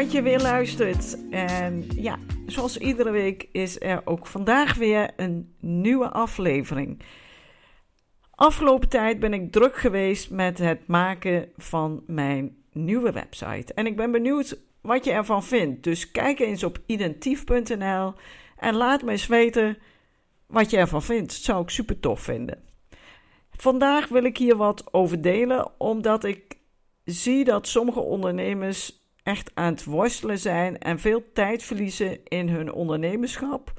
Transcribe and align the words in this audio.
Dat 0.00 0.12
je 0.12 0.22
weer 0.22 0.40
luistert. 0.40 1.16
En 1.30 1.84
ja, 1.94 2.18
zoals 2.46 2.78
iedere 2.78 3.10
week 3.10 3.48
is 3.52 3.80
er 3.80 4.02
ook 4.04 4.26
vandaag 4.26 4.74
weer 4.74 5.10
een 5.16 5.54
nieuwe 5.58 6.10
aflevering. 6.10 7.02
Afgelopen 8.30 8.88
tijd 8.88 9.18
ben 9.18 9.32
ik 9.32 9.52
druk 9.52 9.76
geweest 9.76 10.30
met 10.30 10.58
het 10.58 10.86
maken 10.86 11.48
van 11.56 12.02
mijn 12.06 12.56
nieuwe 12.72 13.12
website. 13.12 13.74
En 13.74 13.86
ik 13.86 13.96
ben 13.96 14.10
benieuwd 14.10 14.58
wat 14.80 15.04
je 15.04 15.10
ervan 15.10 15.44
vindt. 15.44 15.82
Dus 15.82 16.10
kijk 16.10 16.38
eens 16.38 16.64
op 16.64 16.78
identief.nl 16.86 18.12
en 18.56 18.74
laat 18.74 19.02
me 19.02 19.10
eens 19.10 19.26
weten 19.26 19.78
wat 20.46 20.70
je 20.70 20.76
ervan 20.76 21.02
vindt. 21.02 21.30
Dat 21.30 21.42
zou 21.42 21.62
ik 21.62 21.70
super 21.70 22.00
tof 22.00 22.20
vinden. 22.20 22.62
Vandaag 23.50 24.08
wil 24.08 24.24
ik 24.24 24.36
hier 24.36 24.56
wat 24.56 24.94
over 24.94 25.22
delen, 25.22 25.70
omdat 25.78 26.24
ik 26.24 26.56
zie 27.04 27.44
dat 27.44 27.68
sommige 27.68 28.00
ondernemers 28.00 28.99
echt 29.22 29.50
aan 29.54 29.72
het 29.72 29.84
worstelen 29.84 30.38
zijn 30.38 30.78
en 30.78 30.98
veel 30.98 31.32
tijd 31.32 31.62
verliezen 31.62 32.24
in 32.24 32.48
hun 32.48 32.72
ondernemerschap, 32.72 33.72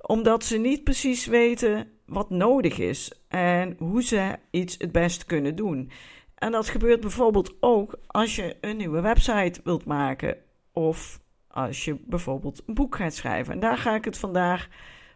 omdat 0.00 0.44
ze 0.44 0.58
niet 0.58 0.84
precies 0.84 1.26
weten 1.26 1.88
wat 2.06 2.30
nodig 2.30 2.78
is 2.78 3.12
en 3.28 3.76
hoe 3.78 4.02
ze 4.02 4.36
iets 4.50 4.74
het 4.78 4.92
best 4.92 5.24
kunnen 5.24 5.56
doen. 5.56 5.90
En 6.34 6.52
dat 6.52 6.68
gebeurt 6.68 7.00
bijvoorbeeld 7.00 7.54
ook 7.60 7.98
als 8.06 8.36
je 8.36 8.56
een 8.60 8.76
nieuwe 8.76 9.00
website 9.00 9.60
wilt 9.64 9.84
maken 9.84 10.36
of 10.72 11.20
als 11.48 11.84
je 11.84 11.96
bijvoorbeeld 12.06 12.62
een 12.66 12.74
boek 12.74 12.96
gaat 12.96 13.14
schrijven. 13.14 13.52
En 13.52 13.60
daar 13.60 13.78
ga 13.78 13.94
ik 13.94 14.04
het 14.04 14.18
vandaag 14.18 14.68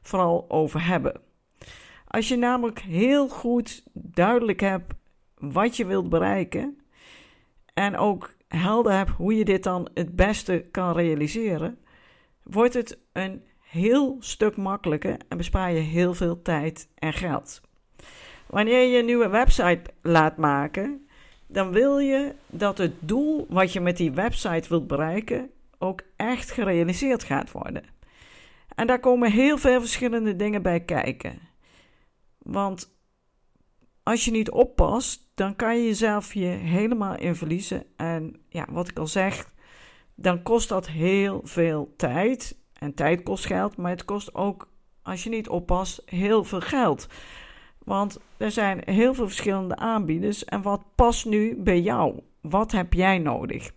vooral 0.03 0.45
over 0.49 0.87
hebben. 0.87 1.21
Als 2.07 2.29
je 2.29 2.37
namelijk 2.37 2.79
heel 2.79 3.29
goed 3.29 3.83
duidelijk 3.93 4.61
hebt 4.61 4.95
wat 5.35 5.77
je 5.77 5.87
wilt 5.87 6.09
bereiken 6.09 6.79
en 7.75 7.97
ook 7.97 8.37
helder 8.49 8.93
hebt 8.93 9.11
hoe 9.11 9.35
je 9.37 9.45
dit 9.45 9.63
dan 9.63 9.89
het 9.95 10.17
beste 10.17 10.67
kan 10.71 10.93
realiseren, 10.93 11.79
wordt 12.43 12.75
het 12.75 12.99
een 13.13 13.43
heel 13.61 14.17
stuk 14.21 14.57
makkelijker 14.57 15.17
en 15.29 15.37
bespaar 15.37 15.73
je 15.73 15.81
heel 15.81 16.15
veel 16.15 16.43
tijd 16.43 16.89
en 16.95 17.13
geld. 17.13 17.61
Wanneer 18.47 18.87
je 18.87 18.99
een 18.99 19.05
nieuwe 19.05 19.29
website 19.29 19.83
laat 20.03 20.37
maken, 20.37 21.09
dan 21.47 21.71
wil 21.71 21.99
je 21.99 22.35
dat 22.47 22.79
het 22.79 22.93
doel 22.99 23.47
wat 23.49 23.73
je 23.73 23.81
met 23.81 23.97
die 23.97 24.13
website 24.13 24.69
wilt 24.69 24.87
bereiken 24.87 25.51
ook 25.79 26.03
echt 26.17 26.51
gerealiseerd 26.51 27.25
gaat 27.25 27.53
worden. 27.53 27.83
En 28.75 28.87
daar 28.87 29.01
komen 29.01 29.33
heel 29.33 29.59
veel 29.59 29.81
verschillende 29.81 30.37
dingen 30.37 30.63
bij 30.63 30.81
kijken. 30.81 31.39
Want 32.39 32.98
als 34.09 34.25
je 34.25 34.31
niet 34.31 34.51
oppast, 34.51 35.31
dan 35.35 35.57
kan 35.57 35.77
je 35.77 35.85
jezelf 35.85 36.35
je 36.35 36.47
helemaal 36.47 37.17
in 37.19 37.35
verliezen. 37.35 37.85
En 37.97 38.37
ja, 38.49 38.67
wat 38.71 38.89
ik 38.89 38.99
al 38.99 39.07
zeg, 39.07 39.51
dan 40.15 40.43
kost 40.43 40.69
dat 40.69 40.89
heel 40.89 41.41
veel 41.45 41.95
tijd. 41.97 42.59
En 42.73 42.95
tijd 42.95 43.23
kost 43.23 43.47
geld, 43.47 43.77
maar 43.77 43.91
het 43.91 44.05
kost 44.05 44.35
ook, 44.35 44.69
als 45.03 45.25
je 45.25 45.31
niet 45.31 45.49
oppast, 45.49 46.03
heel 46.07 46.45
veel 46.45 46.61
geld. 46.61 47.07
Want 47.85 48.19
er 48.37 48.51
zijn 48.51 48.83
heel 48.85 49.15
veel 49.15 49.27
verschillende 49.27 49.77
aanbieders. 49.77 50.45
En 50.45 50.63
wat 50.63 50.83
past 50.95 51.27
nu 51.27 51.57
bij 51.57 51.81
jou? 51.81 52.21
Wat 52.41 52.73
heb 52.73 52.93
jij 52.93 53.19
nodig? 53.19 53.71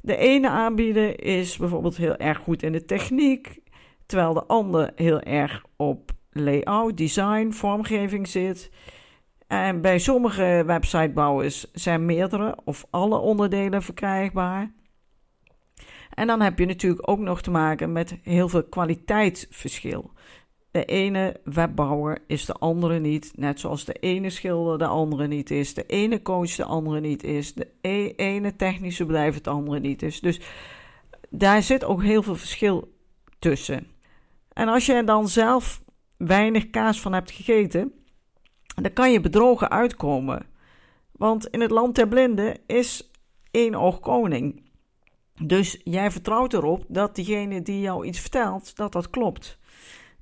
De 0.00 0.16
ene 0.16 0.48
aanbieder 0.48 1.24
is 1.24 1.56
bijvoorbeeld 1.56 1.96
heel 1.96 2.16
erg 2.16 2.38
goed 2.38 2.62
in 2.62 2.72
de 2.72 2.84
techniek, 2.84 3.58
terwijl 4.06 4.34
de 4.34 4.46
ander 4.46 4.92
heel 4.94 5.20
erg 5.20 5.64
op 5.76 6.12
layout, 6.30 6.96
design, 6.96 7.50
vormgeving 7.50 8.28
zit. 8.28 8.70
En 9.46 9.80
bij 9.80 9.98
sommige 9.98 10.62
websitebouwers 10.66 11.72
zijn 11.72 12.04
meerdere 12.04 12.56
of 12.64 12.86
alle 12.90 13.18
onderdelen 13.18 13.82
verkrijgbaar. 13.82 14.72
En 16.14 16.26
dan 16.26 16.40
heb 16.40 16.58
je 16.58 16.66
natuurlijk 16.66 17.08
ook 17.08 17.18
nog 17.18 17.42
te 17.42 17.50
maken 17.50 17.92
met 17.92 18.18
heel 18.22 18.48
veel 18.48 18.64
kwaliteitsverschil. 18.64 20.10
De 20.70 20.84
ene 20.84 21.40
webbouwer 21.44 22.18
is 22.26 22.44
de 22.44 22.52
andere 22.52 22.98
niet, 22.98 23.32
net 23.36 23.60
zoals 23.60 23.84
de 23.84 23.92
ene 23.92 24.30
schilder 24.30 24.78
de 24.78 24.86
andere 24.86 25.26
niet 25.26 25.50
is, 25.50 25.74
de 25.74 25.86
ene 25.86 26.22
coach 26.22 26.54
de 26.54 26.64
andere 26.64 27.00
niet 27.00 27.22
is, 27.22 27.54
de 27.54 27.68
e-, 27.80 28.12
ene 28.16 28.56
technische 28.56 29.04
bedrijf 29.04 29.34
het 29.34 29.48
andere 29.48 29.80
niet 29.80 30.02
is. 30.02 30.20
Dus 30.20 30.40
daar 31.30 31.62
zit 31.62 31.84
ook 31.84 32.02
heel 32.02 32.22
veel 32.22 32.36
verschil 32.36 32.92
tussen. 33.38 33.86
En 34.52 34.68
als 34.68 34.86
je 34.86 34.92
er 34.92 35.06
dan 35.06 35.28
zelf 35.28 35.82
weinig 36.16 36.70
kaas 36.70 37.00
van 37.00 37.12
hebt 37.12 37.30
gegeten, 37.30 37.92
dan 38.82 38.92
kan 38.92 39.12
je 39.12 39.20
bedrogen 39.20 39.70
uitkomen. 39.70 40.46
Want 41.12 41.46
in 41.46 41.60
het 41.60 41.70
land 41.70 41.94
der 41.94 42.08
blinden 42.08 42.58
is 42.66 43.10
één 43.50 43.74
oog 43.74 44.00
koning. 44.00 44.64
Dus 45.42 45.80
jij 45.84 46.10
vertrouwt 46.10 46.52
erop 46.52 46.84
dat 46.88 47.14
diegene 47.14 47.62
die 47.62 47.80
jou 47.80 48.06
iets 48.06 48.20
vertelt, 48.20 48.76
dat 48.76 48.92
dat 48.92 49.10
klopt. 49.10 49.58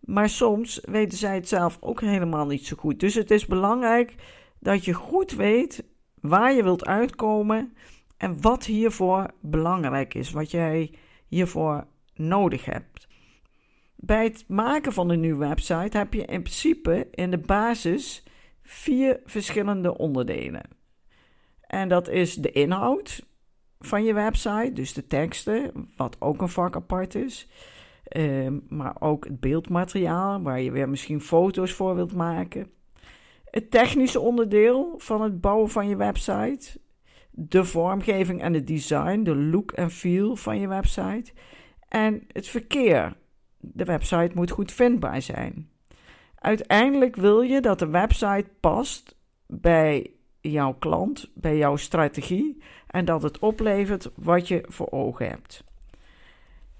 Maar 0.00 0.28
soms 0.28 0.81
weten 0.82 1.19
zij 1.19 1.34
het 1.34 1.48
zelf 1.48 1.76
ook 1.81 2.00
helemaal 2.00 2.47
niet 2.47 2.66
zo 2.66 2.76
goed. 2.76 3.00
Dus 3.00 3.14
het 3.14 3.31
is 3.31 3.47
belangrijk 3.47 4.14
dat 4.59 4.84
je 4.84 4.93
goed 4.93 5.32
weet 5.32 5.84
waar 6.20 6.53
je 6.53 6.62
wilt 6.62 6.87
uitkomen 6.87 7.75
en 8.16 8.41
wat 8.41 8.64
hiervoor 8.64 9.31
belangrijk 9.41 10.14
is, 10.14 10.31
wat 10.31 10.50
jij 10.50 10.93
hiervoor 11.28 11.87
nodig 12.14 12.64
hebt. 12.64 13.09
Bij 13.97 14.25
het 14.25 14.44
maken 14.48 14.93
van 14.93 15.10
een 15.10 15.20
nieuwe 15.20 15.47
website 15.47 15.98
heb 15.98 16.14
je 16.14 16.25
in 16.25 16.43
principe 16.43 17.09
in 17.10 17.31
de 17.31 17.38
basis 17.38 18.24
vier 18.64 19.20
verschillende 19.25 19.98
onderdelen. 19.98 20.62
En 21.60 21.88
dat 21.88 22.08
is 22.08 22.34
de 22.34 22.50
inhoud 22.52 23.26
van 23.78 24.04
je 24.04 24.14
website, 24.14 24.70
dus 24.72 24.92
de 24.92 25.06
teksten, 25.06 25.88
wat 25.97 26.16
ook 26.19 26.41
een 26.41 26.48
vak 26.48 26.76
apart 26.76 27.14
is. 27.14 27.48
Ehm, 28.04 28.58
maar 28.69 28.97
ook 28.98 29.25
het 29.25 29.41
beeldmateriaal, 29.41 30.42
waar 30.42 30.60
je 30.60 30.70
weer 30.70 30.88
misschien 30.88 31.20
foto's 31.20 31.72
voor 31.72 31.94
wilt 31.94 32.14
maken. 32.14 32.70
Het 33.44 33.70
technische 33.70 34.20
onderdeel 34.20 34.94
van 34.96 35.22
het 35.22 35.41
bouwen 35.41 35.70
van 35.70 35.88
je 35.88 35.96
website. 35.96 36.81
De 37.31 37.64
vormgeving 37.64 38.42
en 38.42 38.52
het 38.52 38.66
design, 38.66 39.22
de 39.22 39.36
look 39.36 39.72
en 39.72 39.91
feel 39.91 40.36
van 40.36 40.60
je 40.60 40.69
website. 40.69 41.32
En 41.88 42.25
het 42.28 42.48
verkeer. 42.48 43.16
De 43.58 43.84
website 43.84 44.31
moet 44.34 44.50
goed 44.50 44.72
vindbaar 44.72 45.22
zijn. 45.22 45.69
Uiteindelijk 46.44 47.16
wil 47.16 47.41
je 47.41 47.60
dat 47.60 47.78
de 47.78 47.88
website 47.88 48.47
past 48.60 49.16
bij 49.47 50.10
jouw 50.41 50.72
klant, 50.72 51.31
bij 51.34 51.56
jouw 51.56 51.77
strategie 51.77 52.62
en 52.87 53.05
dat 53.05 53.22
het 53.22 53.38
oplevert 53.38 54.10
wat 54.15 54.49
je 54.49 54.65
voor 54.69 54.91
ogen 54.91 55.28
hebt. 55.28 55.65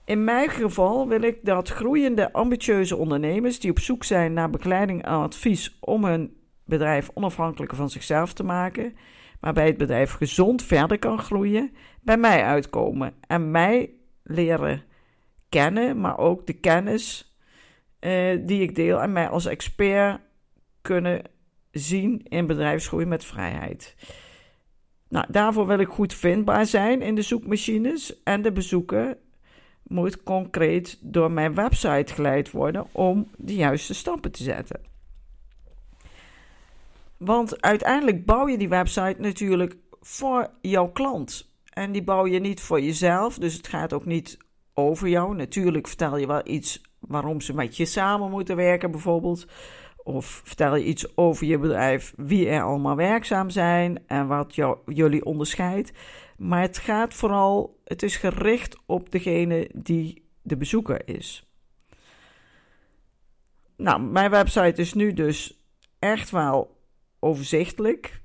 In 0.05 0.25
mijn 0.25 0.49
geval 0.49 1.09
wil 1.09 1.23
ik 1.23 1.39
dat 1.43 1.69
groeiende 1.69 2.33
ambitieuze 2.33 2.97
ondernemers 2.97 3.61
die 3.61 3.71
op 3.71 3.79
zoek 3.79 4.05
zijn 4.05 4.33
naar 4.33 4.51
begeleiding 4.51 5.05
en 5.05 5.13
advies 5.13 5.77
om 5.81 6.05
hun 6.05 6.37
bedrijf 6.65 7.11
onafhankelijker 7.15 7.77
van 7.77 7.91
zichzelf 7.91 8.33
te 8.33 8.45
maken, 8.45 8.97
waarbij 9.41 9.67
het 9.67 9.77
bedrijf 9.77 10.13
gezond 10.13 10.63
verder 10.63 10.99
kan 10.99 11.19
groeien, 11.19 11.73
bij 12.01 12.17
mij 12.17 12.45
uitkomen 12.45 13.15
en 13.27 13.51
mij 13.51 13.91
leren 14.23 14.83
kennen, 15.49 16.01
maar 16.01 16.19
ook 16.19 16.47
de 16.47 16.53
kennis 16.53 17.34
uh, 18.05 18.39
die 18.47 18.63
ik 18.63 18.75
deel 18.75 19.01
en 19.01 19.13
mij 19.13 19.29
als 19.29 19.47
expert 19.47 20.21
kunnen 20.83 21.23
zien 21.71 22.23
in 22.29 22.47
bedrijfsgroei 22.47 23.05
met 23.05 23.25
vrijheid. 23.25 23.95
Nou, 25.09 25.27
daarvoor 25.29 25.67
wil 25.67 25.79
ik 25.79 25.89
goed 25.89 26.15
vindbaar 26.15 26.67
zijn 26.67 27.03
in 27.03 27.15
de 27.15 27.23
zoekmachines 27.23 28.23
en 28.23 28.43
de 28.43 28.53
bezoeker 28.53 29.17
moet 29.83 30.23
concreet 30.23 30.99
door 31.01 31.31
mijn 31.31 31.55
website 31.55 32.15
geleid 32.15 32.51
worden 32.51 32.87
om 32.93 33.31
de 33.37 33.55
juiste 33.55 33.95
stappen 33.95 34.33
te 34.33 34.43
zetten. 34.43 34.81
Want 37.17 37.61
uiteindelijk 37.63 38.25
bouw 38.25 38.49
je 38.49 38.59
die 38.59 38.69
website 38.69 39.17
natuurlijk 39.19 39.77
voor 40.01 40.51
jouw 40.61 40.89
klant. 40.89 41.53
En 41.73 41.93
die 41.93 42.03
bouw 42.03 42.27
je 42.27 42.39
niet 42.39 42.61
voor 42.61 42.81
jezelf, 42.81 43.39
dus 43.39 43.55
het 43.55 43.69
gaat 43.69 43.93
ook 43.93 44.05
niet 44.05 44.39
over 44.75 45.09
jou. 45.09 45.37
Natuurlijk 45.37 45.87
vertel 45.87 46.17
je 46.17 46.27
wel 46.27 46.41
iets 46.45 46.83
waarom 47.09 47.41
ze 47.41 47.55
met 47.55 47.77
je 47.77 47.85
samen 47.85 48.31
moeten 48.31 48.57
werken, 48.57 48.91
bijvoorbeeld. 48.91 49.47
Of 50.03 50.43
vertel 50.45 50.77
je 50.77 50.85
iets 50.85 51.17
over 51.17 51.47
je 51.47 51.59
bedrijf, 51.59 52.13
wie 52.17 52.49
er 52.49 52.63
allemaal 52.63 52.97
werkzaam 52.97 53.51
zijn 53.51 54.07
en 54.07 54.27
wat 54.27 54.55
jullie 54.87 55.25
onderscheidt. 55.25 55.93
Maar 56.37 56.61
het 56.61 56.79
gaat 56.79 57.15
vooral, 57.15 57.81
het 57.85 58.03
is 58.03 58.17
gericht 58.17 58.79
op 58.87 59.11
degene 59.11 59.71
die 59.75 60.29
de 60.43 60.57
bezoeker 60.57 61.09
is. 61.09 61.49
Nou, 63.77 64.01
mijn 64.01 64.31
website 64.31 64.81
is 64.81 64.93
nu 64.93 65.13
dus 65.13 65.65
echt 65.99 66.31
wel 66.31 66.81
overzichtelijk, 67.19 68.23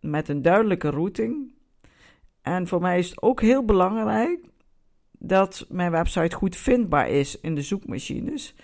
met 0.00 0.28
een 0.28 0.42
duidelijke 0.42 0.90
routing. 0.90 1.54
En 2.42 2.66
voor 2.66 2.80
mij 2.80 2.98
is 2.98 3.08
het 3.08 3.22
ook 3.22 3.40
heel 3.40 3.64
belangrijk 3.64 4.51
dat 5.24 5.66
mijn 5.68 5.90
website 5.90 6.36
goed 6.36 6.56
vindbaar 6.56 7.08
is 7.08 7.40
in 7.40 7.54
de 7.54 7.62
zoekmachines. 7.62 8.54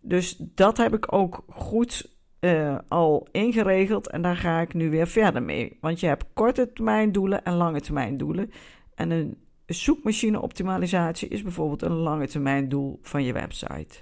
Dus 0.00 0.36
dat 0.38 0.76
heb 0.76 0.94
ik 0.94 1.12
ook 1.12 1.44
goed 1.48 2.16
uh, 2.40 2.78
al 2.88 3.28
ingeregeld 3.32 4.08
en 4.10 4.22
daar 4.22 4.36
ga 4.36 4.60
ik 4.60 4.74
nu 4.74 4.90
weer 4.90 5.06
verder 5.06 5.42
mee. 5.42 5.78
Want 5.80 6.00
je 6.00 6.06
hebt 6.06 6.24
korte 6.32 6.72
termijn 6.72 7.12
doelen 7.12 7.44
en 7.44 7.54
lange 7.54 7.80
termijn 7.80 8.16
doelen. 8.16 8.50
En 8.94 9.10
een 9.10 9.36
zoekmachine 9.66 10.40
optimalisatie 10.40 11.28
is 11.28 11.42
bijvoorbeeld 11.42 11.82
een 11.82 11.96
lange 11.96 12.28
termijn 12.28 12.68
doel 12.68 12.98
van 13.02 13.24
je 13.24 13.32
website. 13.32 13.98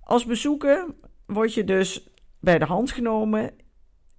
Als 0.00 0.24
bezoeker 0.24 0.86
word 1.26 1.54
je 1.54 1.64
dus 1.64 2.08
bij 2.40 2.58
de 2.58 2.64
hand 2.64 2.90
genomen 2.90 3.50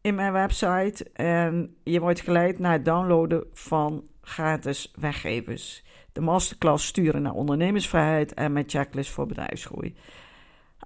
in 0.02 0.16
mijn 0.16 0.34
website 0.34 1.12
en 1.14 1.76
je 1.84 2.00
wordt 2.00 2.22
geleid 2.22 2.60
naar 2.60 2.72
het 2.72 2.86
downloaden 2.86 3.44
van 3.54 4.04
gratis 4.26 4.94
weggevers. 5.00 5.84
De 6.12 6.22
masterclass 6.22 6.88
sturen 6.88 7.22
naar 7.22 7.34
ondernemersvrijheid 7.34 8.34
en 8.34 8.54
mijn 8.54 8.70
checklist 8.70 9.12
voor 9.12 9.26
bedrijfsgroei. 9.26 9.96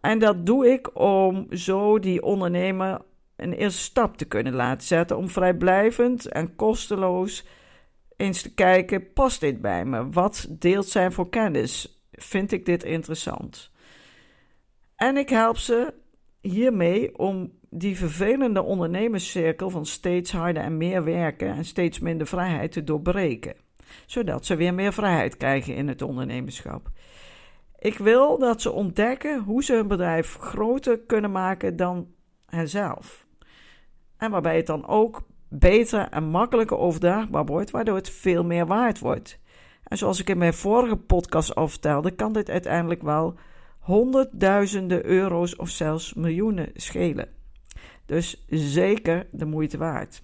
En 0.01 0.19
dat 0.19 0.45
doe 0.45 0.68
ik 0.68 1.00
om 1.00 1.47
zo 1.50 2.00
die 2.00 2.24
ondernemer 2.24 3.01
een 3.36 3.53
eerste 3.53 3.81
stap 3.81 4.18
te 4.18 4.25
kunnen 4.25 4.53
laten 4.53 4.88
zetten. 4.88 5.18
Om 5.18 5.30
vrijblijvend 5.30 6.25
en 6.25 6.56
kosteloos 6.56 7.45
eens 8.15 8.41
te 8.41 8.53
kijken: 8.53 9.13
past 9.13 9.39
dit 9.39 9.62
bij 9.62 9.85
me? 9.85 10.09
Wat 10.09 10.47
deelt 10.50 10.88
zijn 10.88 11.12
voor 11.12 11.30
kennis? 11.30 12.03
Vind 12.12 12.51
ik 12.51 12.65
dit 12.65 12.83
interessant? 12.83 13.71
En 14.95 15.18
ik 15.18 15.30
help 15.30 15.57
ze 15.57 15.94
hiermee 16.42 17.18
om 17.18 17.58
die 17.69 17.98
vervelende 17.98 18.62
ondernemerscirkel 18.62 19.69
van 19.69 19.86
steeds 19.86 20.31
harder 20.31 20.63
en 20.63 20.77
meer 20.77 21.04
werken 21.04 21.54
en 21.54 21.66
steeds 21.66 22.00
minder 22.00 22.27
vrijheid 22.27 22.71
te 22.71 22.83
doorbreken, 22.83 23.56
zodat 24.06 24.45
ze 24.45 24.56
weer 24.56 24.74
meer 24.74 24.94
vrijheid 24.94 25.38
krijgen 25.38 25.75
in 25.75 25.88
het 25.88 26.01
ondernemerschap. 26.01 26.89
Ik 27.80 27.98
wil 27.98 28.38
dat 28.38 28.62
ze 28.62 28.71
ontdekken 28.71 29.44
hoe 29.44 29.63
ze 29.63 29.74
hun 29.74 29.88
bedrijf 29.88 30.38
groter 30.38 31.00
kunnen 31.00 31.31
maken 31.31 31.75
dan 31.75 32.07
henzelf. 32.45 33.27
En 34.18 34.31
waarbij 34.31 34.56
het 34.56 34.66
dan 34.66 34.88
ook 34.88 35.21
beter 35.50 36.07
en 36.10 36.24
makkelijker 36.24 36.77
overdraagbaar 36.77 37.45
wordt, 37.45 37.71
waardoor 37.71 37.95
het 37.95 38.10
veel 38.10 38.44
meer 38.44 38.66
waard 38.66 39.00
wordt. 39.00 39.39
En 39.83 39.98
zoals 39.98 40.19
ik 40.19 40.30
in 40.30 40.38
mijn 40.38 40.54
vorige 40.54 40.95
podcast 40.95 41.56
al 41.56 41.68
vertelde, 41.68 42.12
kan 42.12 42.33
dit 42.33 42.50
uiteindelijk 42.50 43.01
wel 43.01 43.36
honderdduizenden 43.80 45.06
euro's 45.06 45.56
of 45.60 45.69
zelfs 45.69 46.13
miljoenen 46.13 46.69
schelen. 46.74 47.38
Dus 48.09 48.45
zeker 48.47 49.27
de 49.31 49.45
moeite 49.45 49.77
waard. 49.77 50.23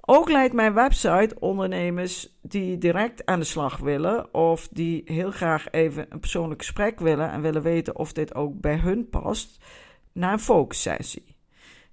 Ook 0.00 0.28
leidt 0.28 0.54
mijn 0.54 0.74
website 0.74 1.36
ondernemers 1.38 2.38
die 2.42 2.78
direct 2.78 3.26
aan 3.26 3.38
de 3.38 3.44
slag 3.44 3.78
willen 3.78 4.34
of 4.34 4.68
die 4.68 5.02
heel 5.04 5.30
graag 5.30 5.70
even 5.70 6.06
een 6.08 6.20
persoonlijk 6.20 6.60
gesprek 6.62 7.00
willen 7.00 7.30
en 7.30 7.40
willen 7.40 7.62
weten 7.62 7.96
of 7.96 8.12
dit 8.12 8.34
ook 8.34 8.60
bij 8.60 8.76
hun 8.76 9.08
past, 9.08 9.64
naar 10.12 10.32
een 10.32 10.38
focussessie. 10.38 11.36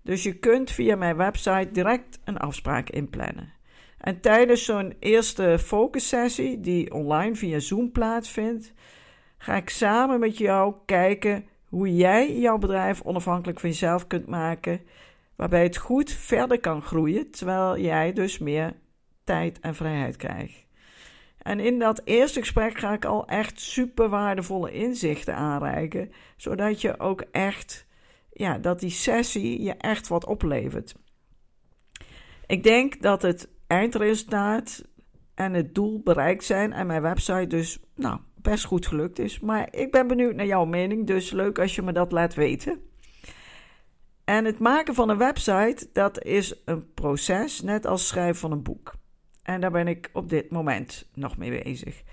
Dus 0.01 0.23
je 0.23 0.39
kunt 0.39 0.71
via 0.71 0.95
mijn 0.95 1.17
website 1.17 1.69
direct 1.71 2.19
een 2.23 2.37
afspraak 2.37 2.89
inplannen. 2.89 3.53
En 3.97 4.19
tijdens 4.19 4.65
zo'n 4.65 4.93
eerste 4.99 5.57
focussessie, 5.59 6.59
die 6.59 6.93
online 6.93 7.35
via 7.35 7.59
Zoom 7.59 7.91
plaatsvindt, 7.91 8.73
ga 9.37 9.55
ik 9.55 9.69
samen 9.69 10.19
met 10.19 10.37
jou 10.37 10.75
kijken 10.85 11.45
hoe 11.73 11.95
jij 11.95 12.39
jouw 12.39 12.57
bedrijf 12.57 13.01
onafhankelijk 13.01 13.59
van 13.59 13.69
jezelf 13.69 14.07
kunt 14.07 14.27
maken, 14.27 14.81
waarbij 15.35 15.63
het 15.63 15.77
goed 15.77 16.11
verder 16.11 16.59
kan 16.59 16.81
groeien, 16.81 17.31
terwijl 17.31 17.77
jij 17.79 18.13
dus 18.13 18.37
meer 18.37 18.73
tijd 19.23 19.59
en 19.59 19.75
vrijheid 19.75 20.15
krijgt. 20.15 20.65
En 21.37 21.59
in 21.59 21.79
dat 21.79 22.01
eerste 22.03 22.39
gesprek 22.39 22.77
ga 22.77 22.93
ik 22.93 23.05
al 23.05 23.27
echt 23.27 23.59
super 23.59 24.09
waardevolle 24.09 24.71
inzichten 24.71 25.35
aanreiken, 25.35 26.11
zodat 26.37 26.81
je 26.81 26.99
ook 26.99 27.21
echt, 27.21 27.85
ja, 28.31 28.57
dat 28.57 28.79
die 28.79 28.89
sessie 28.89 29.61
je 29.61 29.73
echt 29.73 30.07
wat 30.07 30.25
oplevert. 30.25 30.95
Ik 32.47 32.63
denk 32.63 33.01
dat 33.01 33.21
het 33.21 33.49
eindresultaat 33.67 34.83
en 35.35 35.53
het 35.53 35.75
doel 35.75 36.01
bereikt 36.03 36.43
zijn 36.43 36.73
en 36.73 36.87
mijn 36.87 37.01
website 37.01 37.47
dus, 37.47 37.79
nou, 37.95 38.19
best 38.43 38.63
goed 38.63 38.87
gelukt 38.87 39.19
is. 39.19 39.39
Maar 39.39 39.67
ik 39.71 39.91
ben 39.91 40.07
benieuwd 40.07 40.35
naar 40.35 40.45
jouw 40.45 40.65
mening, 40.65 41.07
dus 41.07 41.31
leuk 41.31 41.59
als 41.59 41.75
je 41.75 41.81
me 41.81 41.91
dat 41.91 42.11
laat 42.11 42.33
weten. 42.33 42.81
En 44.23 44.45
het 44.45 44.59
maken 44.59 44.93
van 44.93 45.09
een 45.09 45.17
website, 45.17 45.89
dat 45.93 46.23
is 46.23 46.61
een 46.65 46.93
proces, 46.93 47.61
net 47.61 47.85
als 47.85 48.07
schrijven 48.07 48.35
van 48.35 48.51
een 48.51 48.63
boek. 48.63 48.93
En 49.43 49.61
daar 49.61 49.71
ben 49.71 49.87
ik 49.87 50.09
op 50.13 50.29
dit 50.29 50.51
moment 50.51 51.09
nog 51.13 51.37
mee 51.37 51.63
bezig. 51.63 52.03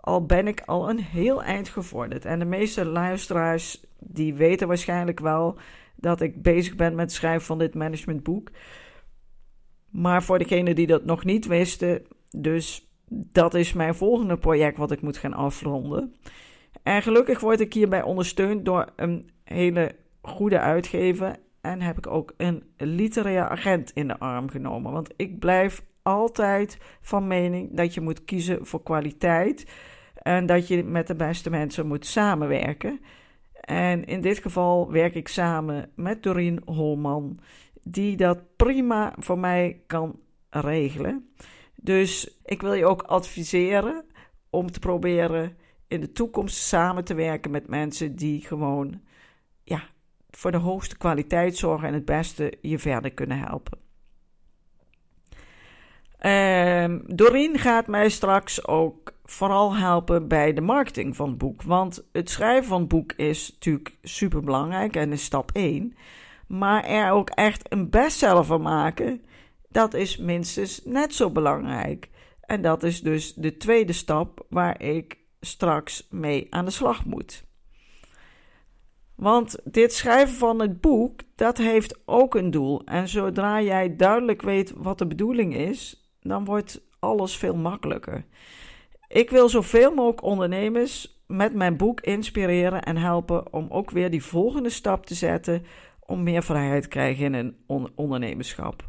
Al 0.00 0.26
ben 0.26 0.46
ik 0.46 0.60
al 0.60 0.90
een 0.90 1.00
heel 1.00 1.42
eind 1.42 1.68
gevorderd. 1.68 2.24
En 2.24 2.38
de 2.38 2.44
meeste 2.44 2.84
luisteraars, 2.84 3.84
die 3.98 4.34
weten 4.34 4.68
waarschijnlijk 4.68 5.20
wel 5.20 5.58
dat 5.96 6.20
ik 6.20 6.42
bezig 6.42 6.76
ben 6.76 6.94
met 6.94 7.04
het 7.04 7.12
schrijven 7.12 7.46
van 7.46 7.58
dit 7.58 7.74
managementboek. 7.74 8.50
Maar 9.90 10.22
voor 10.22 10.38
degenen 10.38 10.74
die 10.74 10.86
dat 10.86 11.04
nog 11.04 11.24
niet 11.24 11.46
wisten, 11.46 12.06
dus 12.30 12.91
dat 13.08 13.54
is 13.54 13.72
mijn 13.72 13.94
volgende 13.94 14.38
project 14.38 14.78
wat 14.78 14.90
ik 14.90 15.02
moet 15.02 15.16
gaan 15.16 15.34
afronden. 15.34 16.14
En 16.82 17.02
gelukkig 17.02 17.40
word 17.40 17.60
ik 17.60 17.74
hierbij 17.74 18.02
ondersteund 18.02 18.64
door 18.64 18.92
een 18.96 19.30
hele 19.44 19.94
goede 20.22 20.58
uitgever. 20.58 21.36
En 21.60 21.80
heb 21.80 21.98
ik 21.98 22.06
ook 22.06 22.34
een 22.36 22.62
literair 22.76 23.48
agent 23.48 23.90
in 23.90 24.08
de 24.08 24.18
arm 24.18 24.50
genomen. 24.50 24.92
Want 24.92 25.12
ik 25.16 25.38
blijf 25.38 25.84
altijd 26.02 26.78
van 27.00 27.26
mening 27.26 27.76
dat 27.76 27.94
je 27.94 28.00
moet 28.00 28.24
kiezen 28.24 28.66
voor 28.66 28.82
kwaliteit. 28.82 29.66
En 30.14 30.46
dat 30.46 30.68
je 30.68 30.84
met 30.84 31.06
de 31.06 31.16
beste 31.16 31.50
mensen 31.50 31.86
moet 31.86 32.06
samenwerken. 32.06 33.00
En 33.60 34.04
in 34.04 34.20
dit 34.20 34.38
geval 34.38 34.90
werk 34.90 35.14
ik 35.14 35.28
samen 35.28 35.90
met 35.94 36.22
Doreen 36.22 36.62
Holman, 36.64 37.40
die 37.82 38.16
dat 38.16 38.56
prima 38.56 39.14
voor 39.18 39.38
mij 39.38 39.82
kan 39.86 40.18
regelen. 40.50 41.32
Dus 41.84 42.38
ik 42.44 42.62
wil 42.62 42.72
je 42.72 42.86
ook 42.86 43.02
adviseren 43.02 44.04
om 44.50 44.70
te 44.70 44.78
proberen 44.78 45.56
in 45.88 46.00
de 46.00 46.12
toekomst 46.12 46.56
samen 46.56 47.04
te 47.04 47.14
werken 47.14 47.50
met 47.50 47.68
mensen 47.68 48.16
die 48.16 48.40
gewoon 48.40 49.00
ja, 49.64 49.82
voor 50.30 50.50
de 50.50 50.58
hoogste 50.58 50.96
kwaliteit 50.96 51.56
zorgen 51.56 51.88
en 51.88 51.94
het 51.94 52.04
beste 52.04 52.52
je 52.60 52.78
verder 52.78 53.12
kunnen 53.12 53.38
helpen. 53.38 53.78
Um, 56.26 57.58
gaat 57.58 57.86
mij 57.86 58.08
straks 58.08 58.66
ook 58.66 59.12
vooral 59.24 59.76
helpen 59.76 60.28
bij 60.28 60.52
de 60.52 60.60
marketing 60.60 61.16
van 61.16 61.28
het 61.28 61.38
boek. 61.38 61.62
Want 61.62 62.08
het 62.12 62.30
schrijven 62.30 62.68
van 62.68 62.80
het 62.80 62.88
boek 62.88 63.12
is 63.12 63.50
natuurlijk 63.52 63.96
super 64.02 64.42
belangrijk 64.42 64.96
en 64.96 65.12
is 65.12 65.24
stap 65.24 65.50
1. 65.52 65.94
Maar 66.46 66.84
er 66.84 67.10
ook 67.10 67.30
echt 67.30 67.72
een 67.72 67.90
bestseller 67.90 68.44
van 68.44 68.62
maken, 68.62 69.22
dat 69.72 69.94
is 69.94 70.16
minstens 70.16 70.80
net 70.84 71.14
zo 71.14 71.30
belangrijk. 71.30 72.10
En 72.40 72.62
dat 72.62 72.82
is 72.82 73.00
dus 73.00 73.34
de 73.34 73.56
tweede 73.56 73.92
stap 73.92 74.46
waar 74.48 74.82
ik 74.82 75.18
straks 75.40 76.06
mee 76.10 76.46
aan 76.50 76.64
de 76.64 76.70
slag 76.70 77.04
moet. 77.04 77.44
Want 79.14 79.58
dit 79.64 79.92
schrijven 79.92 80.34
van 80.34 80.60
het 80.60 80.80
boek, 80.80 81.20
dat 81.34 81.58
heeft 81.58 82.00
ook 82.04 82.34
een 82.34 82.50
doel. 82.50 82.84
En 82.84 83.08
zodra 83.08 83.62
jij 83.62 83.96
duidelijk 83.96 84.42
weet 84.42 84.72
wat 84.76 84.98
de 84.98 85.06
bedoeling 85.06 85.56
is, 85.56 86.10
dan 86.20 86.44
wordt 86.44 86.80
alles 86.98 87.36
veel 87.36 87.56
makkelijker. 87.56 88.24
Ik 89.08 89.30
wil 89.30 89.48
zoveel 89.48 89.94
mogelijk 89.94 90.22
ondernemers 90.22 91.22
met 91.26 91.54
mijn 91.54 91.76
boek 91.76 92.00
inspireren 92.00 92.82
en 92.82 92.96
helpen 92.96 93.52
om 93.52 93.66
ook 93.68 93.90
weer 93.90 94.10
die 94.10 94.24
volgende 94.24 94.70
stap 94.70 95.06
te 95.06 95.14
zetten 95.14 95.64
om 96.00 96.22
meer 96.22 96.42
vrijheid 96.42 96.82
te 96.82 96.88
krijgen 96.88 97.24
in 97.24 97.34
een 97.34 97.92
ondernemerschap. 97.96 98.88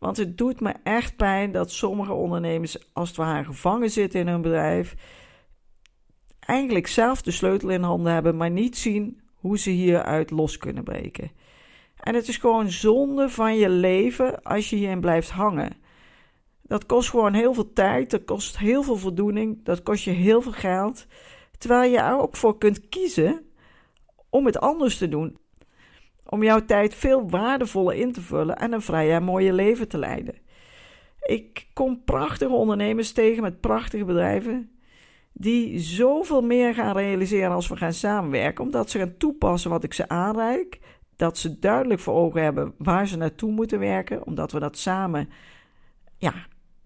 Want 0.00 0.16
het 0.16 0.38
doet 0.38 0.60
me 0.60 0.74
echt 0.82 1.16
pijn 1.16 1.52
dat 1.52 1.70
sommige 1.70 2.12
ondernemers 2.12 2.92
als 2.92 3.08
het 3.08 3.16
ware 3.16 3.44
gevangen 3.44 3.90
zitten 3.90 4.20
in 4.20 4.28
hun 4.28 4.42
bedrijf. 4.42 4.94
Eigenlijk 6.40 6.86
zelf 6.86 7.22
de 7.22 7.30
sleutel 7.30 7.68
in 7.68 7.82
handen 7.82 8.12
hebben, 8.12 8.36
maar 8.36 8.50
niet 8.50 8.76
zien 8.76 9.20
hoe 9.34 9.58
ze 9.58 9.70
hieruit 9.70 10.30
los 10.30 10.56
kunnen 10.56 10.84
breken. 10.84 11.30
En 11.96 12.14
het 12.14 12.28
is 12.28 12.36
gewoon 12.36 12.70
zonde 12.70 13.28
van 13.28 13.56
je 13.56 13.68
leven 13.68 14.42
als 14.42 14.70
je 14.70 14.76
hierin 14.76 15.00
blijft 15.00 15.30
hangen. 15.30 15.76
Dat 16.62 16.86
kost 16.86 17.10
gewoon 17.10 17.32
heel 17.32 17.54
veel 17.54 17.72
tijd, 17.72 18.10
dat 18.10 18.24
kost 18.24 18.58
heel 18.58 18.82
veel 18.82 18.96
voldoening, 18.96 19.64
dat 19.64 19.82
kost 19.82 20.04
je 20.04 20.10
heel 20.10 20.42
veel 20.42 20.52
geld. 20.52 21.06
Terwijl 21.58 21.90
je 21.90 21.98
er 21.98 22.18
ook 22.18 22.36
voor 22.36 22.58
kunt 22.58 22.88
kiezen 22.88 23.44
om 24.28 24.46
het 24.46 24.60
anders 24.60 24.98
te 24.98 25.08
doen. 25.08 25.38
Om 26.30 26.42
jouw 26.42 26.64
tijd 26.64 26.94
veel 26.94 27.30
waardevoller 27.30 27.94
in 27.94 28.12
te 28.12 28.20
vullen 28.20 28.56
en 28.56 28.72
een 28.72 28.82
vrij 28.82 29.14
en 29.14 29.22
mooie 29.22 29.52
leven 29.52 29.88
te 29.88 29.98
leiden. 29.98 30.34
Ik 31.20 31.66
kom 31.72 32.04
prachtige 32.04 32.52
ondernemers 32.52 33.12
tegen 33.12 33.42
met 33.42 33.60
prachtige 33.60 34.04
bedrijven. 34.04 34.70
Die 35.32 35.78
zoveel 35.78 36.42
meer 36.42 36.74
gaan 36.74 36.96
realiseren 36.96 37.50
als 37.50 37.68
we 37.68 37.76
gaan 37.76 37.92
samenwerken. 37.92 38.64
Omdat 38.64 38.90
ze 38.90 38.98
gaan 38.98 39.16
toepassen 39.16 39.70
wat 39.70 39.84
ik 39.84 39.92
ze 39.92 40.08
aanreik. 40.08 40.78
Dat 41.16 41.38
ze 41.38 41.58
duidelijk 41.58 42.00
voor 42.00 42.14
ogen 42.14 42.42
hebben 42.42 42.74
waar 42.78 43.06
ze 43.06 43.16
naartoe 43.16 43.52
moeten 43.52 43.78
werken. 43.78 44.26
Omdat 44.26 44.52
we 44.52 44.58
dat 44.58 44.78
samen 44.78 45.28
ja, 46.16 46.34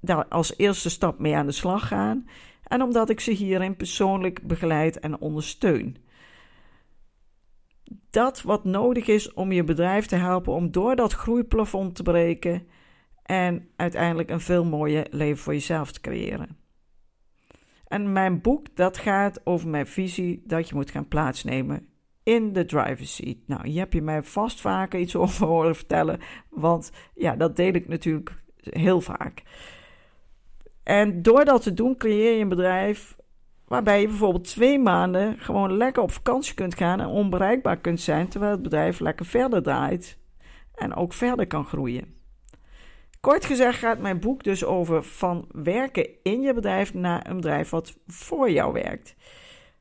daar 0.01 0.27
als 0.27 0.57
eerste 0.57 0.91
stap 0.91 1.19
mee 1.19 1.37
aan 1.37 1.47
de 1.47 1.53
slag 1.53 1.89
gaan. 1.89 2.29
En 2.63 2.83
omdat 2.83 3.11
ik 3.11 3.21
ze 3.21 3.31
hierin 3.31 3.77
persoonlijk 3.77 4.47
begeleid 4.47 4.99
en 5.01 5.21
ondersteun. 5.21 5.97
Dat 8.11 8.43
wat 8.43 8.65
nodig 8.65 9.07
is 9.07 9.33
om 9.33 9.53
je 9.53 9.65
bedrijf 9.65 10.07
te 10.07 10.17
helpen 10.17 10.53
om 10.53 10.71
door 10.71 10.97
dat 10.97 11.13
groeiplafond 11.13 11.95
te 11.95 12.03
breken 12.03 12.67
en 13.23 13.69
uiteindelijk 13.77 14.31
een 14.31 14.41
veel 14.41 14.65
mooier 14.65 15.07
leven 15.11 15.43
voor 15.43 15.53
jezelf 15.53 15.93
te 15.93 16.01
creëren. 16.01 16.57
En 17.89 18.13
mijn 18.13 18.41
boek 18.41 18.77
dat 18.77 18.99
gaat 18.99 19.41
over 19.45 19.69
mijn 19.69 19.87
visie 19.87 20.43
dat 20.47 20.69
je 20.69 20.75
moet 20.75 20.91
gaan 20.91 21.09
plaatsnemen 21.09 21.89
in 22.23 22.53
de 22.53 22.65
driver's 22.65 23.15
seat. 23.15 23.37
Nou, 23.47 23.69
hier 23.69 23.79
heb 23.79 23.93
je 23.93 24.03
mij 24.03 24.23
vast 24.23 24.61
vaker 24.61 25.01
iets 25.01 25.17
over 25.17 25.47
horen 25.47 25.77
vertellen, 25.77 26.21
want 26.51 26.91
ja, 27.15 27.37
dat 27.37 27.57
deel 27.57 27.73
ik 27.73 27.89
natuurlijk 27.89 28.43
heel 28.63 29.01
vaak. 29.01 29.43
En 30.83 31.23
door 31.23 31.45
dat 31.45 31.63
te 31.63 31.75
doen 31.75 31.97
creëer 31.97 32.35
je 32.35 32.43
een 32.43 32.49
bedrijf 32.49 33.17
waarbij 33.75 34.01
je 34.01 34.07
bijvoorbeeld 34.07 34.45
twee 34.45 34.79
maanden 34.79 35.39
gewoon 35.39 35.77
lekker 35.77 36.03
op 36.03 36.11
vakantie 36.11 36.55
kunt 36.55 36.75
gaan 36.75 37.01
en 37.01 37.07
onbereikbaar 37.07 37.77
kunt 37.77 38.01
zijn, 38.01 38.29
terwijl 38.29 38.53
het 38.53 38.63
bedrijf 38.63 39.01
lekker 39.01 39.27
verder 39.27 39.63
draait 39.63 40.19
en 40.75 40.95
ook 40.95 41.13
verder 41.13 41.47
kan 41.47 41.65
groeien. 41.65 42.15
Kort 43.21 43.45
gezegd 43.45 43.79
gaat 43.79 43.99
mijn 43.99 44.21
boek 44.21 44.43
dus 44.45 44.65
over 44.65 45.03
van 45.05 45.49
werken 45.53 46.09
in 46.23 46.41
je 46.41 46.55
bedrijf 46.55 46.95
naar 46.95 47.27
een 47.29 47.37
bedrijf 47.37 47.71
wat 47.71 47.99
voor 48.07 48.51
jou 48.51 48.73
werkt. 48.73 49.15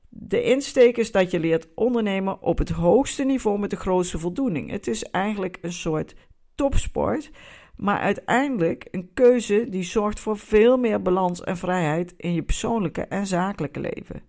De 0.10 0.44
insteek 0.44 0.98
is 0.98 1.12
dat 1.12 1.32
je 1.32 1.40
leert 1.40 1.68
ondernemen 1.76 2.42
op 2.42 2.58
het 2.58 2.70
hoogste 2.70 3.24
niveau 3.24 3.60
met 3.60 3.70
de 3.70 3.76
grootste 3.76 4.20
voldoening. 4.20 4.72
Het 4.72 4.88
is 4.88 5.04
eigenlijk 5.04 5.58
een 5.62 5.74
soort 5.74 6.16
topsport, 6.56 7.32
maar 7.75 8.00
uiteindelijk 8.00 8.88
een 8.92 9.10
keuze 9.13 9.70
die 9.70 9.84
zorgt 9.84 10.20
voor 10.20 10.38
veel 10.38 10.77
meer 10.77 11.01
balans 11.01 11.44
en 11.44 11.58
vrijheid 11.58 12.13
in 12.18 12.34
je 12.34 12.44
persoonlijke 12.44 13.01
en 13.01 13.27
zakelijke 13.27 13.80
leven. 13.80 14.22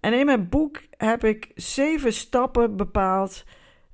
En 0.00 0.12
in 0.12 0.26
mijn 0.26 0.48
boek 0.48 0.82
heb 0.96 1.24
ik 1.24 1.50
zeven 1.54 2.12
stappen 2.12 2.76
bepaald 2.76 3.44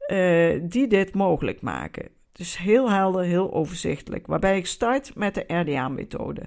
uh, 0.09 0.61
die 0.63 0.87
dit 0.87 1.15
mogelijk 1.15 1.61
maken. 1.61 2.09
Dus 2.33 2.59
heel 2.59 2.91
helder, 2.91 3.25
heel 3.25 3.53
overzichtelijk. 3.53 4.27
Waarbij 4.27 4.57
ik 4.57 4.67
start 4.67 5.15
met 5.15 5.35
de 5.35 5.45
RDA-methode. 5.47 6.43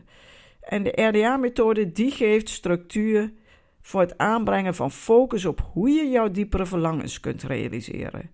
En 0.61 0.83
de 0.83 1.01
RDA-methode 1.01 1.91
die 1.91 2.11
geeft 2.11 2.49
structuur 2.49 3.33
voor 3.81 4.01
het 4.01 4.17
aanbrengen 4.17 4.75
van 4.75 4.91
focus 4.91 5.45
op 5.45 5.69
hoe 5.73 5.89
je 5.89 6.09
jouw 6.09 6.31
diepere 6.31 6.65
verlangens 6.65 7.19
kunt 7.19 7.43
realiseren. 7.43 8.31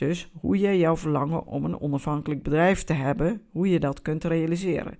Dus 0.00 0.30
hoe 0.40 0.58
je 0.58 0.78
jouw 0.78 0.96
verlangen 0.96 1.46
om 1.46 1.64
een 1.64 1.80
onafhankelijk 1.80 2.42
bedrijf 2.42 2.84
te 2.84 2.92
hebben, 2.92 3.42
hoe 3.50 3.68
je 3.68 3.80
dat 3.80 4.02
kunt 4.02 4.24
realiseren. 4.24 4.98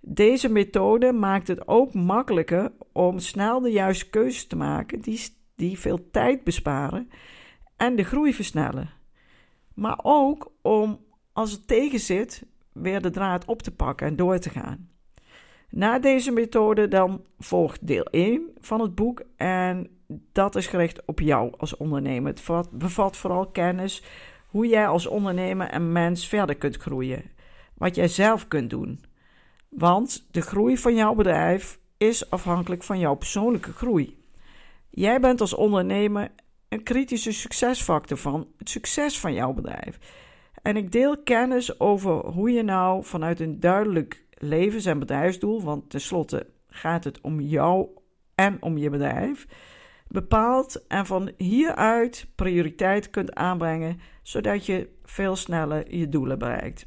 Deze 0.00 0.48
methode 0.48 1.12
maakt 1.12 1.48
het 1.48 1.68
ook 1.68 1.94
makkelijker 1.94 2.72
om 2.92 3.18
snel 3.18 3.60
de 3.60 3.70
juiste 3.70 4.10
keuzes 4.10 4.46
te 4.46 4.56
maken 4.56 5.00
die, 5.00 5.20
die 5.54 5.78
veel 5.78 6.10
tijd 6.10 6.44
besparen 6.44 7.10
en 7.76 7.96
de 7.96 8.04
groei 8.04 8.34
versnellen. 8.34 8.90
Maar 9.74 9.98
ook 10.02 10.52
om 10.62 11.00
als 11.32 11.52
het 11.52 11.66
tegen 11.66 12.00
zit, 12.00 12.46
weer 12.72 13.02
de 13.02 13.10
draad 13.10 13.44
op 13.44 13.62
te 13.62 13.74
pakken 13.74 14.06
en 14.06 14.16
door 14.16 14.38
te 14.38 14.50
gaan. 14.50 14.90
Na 15.70 15.98
deze 15.98 16.30
methode 16.30 16.88
dan 16.88 17.24
volgt 17.38 17.86
deel 17.86 18.04
1 18.04 18.50
van 18.60 18.80
het 18.80 18.94
boek 18.94 19.22
en 19.36 19.90
dat 20.32 20.56
is 20.56 20.66
gericht 20.66 21.04
op 21.04 21.20
jou 21.20 21.52
als 21.56 21.76
ondernemer. 21.76 22.34
Het 22.46 22.70
bevat 22.70 23.16
vooral 23.16 23.46
kennis 23.46 24.02
hoe 24.52 24.66
jij 24.66 24.86
als 24.86 25.06
ondernemer 25.06 25.68
en 25.68 25.92
mens 25.92 26.28
verder 26.28 26.56
kunt 26.56 26.76
groeien. 26.76 27.22
Wat 27.74 27.94
jij 27.94 28.08
zelf 28.08 28.48
kunt 28.48 28.70
doen. 28.70 29.04
Want 29.68 30.26
de 30.30 30.40
groei 30.40 30.78
van 30.78 30.94
jouw 30.94 31.14
bedrijf 31.14 31.78
is 31.96 32.30
afhankelijk 32.30 32.82
van 32.82 32.98
jouw 32.98 33.14
persoonlijke 33.14 33.72
groei. 33.72 34.18
Jij 34.90 35.20
bent 35.20 35.40
als 35.40 35.54
ondernemer 35.54 36.30
een 36.68 36.82
kritische 36.82 37.32
succesfactor 37.32 38.16
van 38.16 38.46
het 38.58 38.68
succes 38.68 39.20
van 39.20 39.34
jouw 39.34 39.52
bedrijf. 39.52 39.98
En 40.62 40.76
ik 40.76 40.92
deel 40.92 41.22
kennis 41.22 41.80
over 41.80 42.26
hoe 42.26 42.50
je 42.50 42.62
nou 42.62 43.04
vanuit 43.04 43.40
een 43.40 43.60
duidelijk 43.60 44.24
levens- 44.30 44.86
en 44.86 44.98
bedrijfsdoel, 44.98 45.62
want 45.62 45.90
tenslotte 45.90 46.46
gaat 46.68 47.04
het 47.04 47.20
om 47.20 47.40
jou 47.40 47.88
en 48.34 48.62
om 48.62 48.78
je 48.78 48.90
bedrijf, 48.90 49.46
bepaalt 50.12 50.86
en 50.86 51.06
van 51.06 51.30
hieruit 51.36 52.26
prioriteit 52.34 53.10
kunt 53.10 53.34
aanbrengen, 53.34 54.00
zodat 54.22 54.66
je 54.66 54.88
veel 55.04 55.36
sneller 55.36 55.94
je 55.96 56.08
doelen 56.08 56.38
bereikt. 56.38 56.86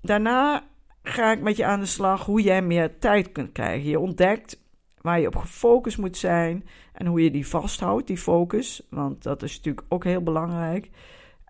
Daarna 0.00 0.64
ga 1.02 1.32
ik 1.32 1.40
met 1.40 1.56
je 1.56 1.64
aan 1.64 1.80
de 1.80 1.86
slag 1.86 2.24
hoe 2.24 2.42
jij 2.42 2.62
meer 2.62 2.98
tijd 2.98 3.32
kunt 3.32 3.52
krijgen. 3.52 3.88
Je 3.88 3.98
ontdekt 3.98 4.60
waar 5.00 5.20
je 5.20 5.26
op 5.26 5.36
gefocust 5.36 5.98
moet 5.98 6.16
zijn 6.16 6.66
en 6.92 7.06
hoe 7.06 7.22
je 7.22 7.30
die 7.30 7.46
vasthoudt, 7.46 8.06
die 8.06 8.18
focus, 8.18 8.86
want 8.90 9.22
dat 9.22 9.42
is 9.42 9.56
natuurlijk 9.56 9.86
ook 9.88 10.04
heel 10.04 10.22
belangrijk. 10.22 10.90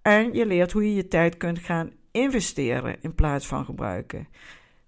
En 0.02 0.32
je 0.32 0.46
leert 0.46 0.72
hoe 0.72 0.88
je 0.88 0.94
je 0.94 1.08
tijd 1.08 1.36
kunt 1.36 1.58
gaan 1.58 1.90
investeren 2.10 2.96
in 3.00 3.14
plaats 3.14 3.46
van 3.46 3.64
gebruiken. 3.64 4.28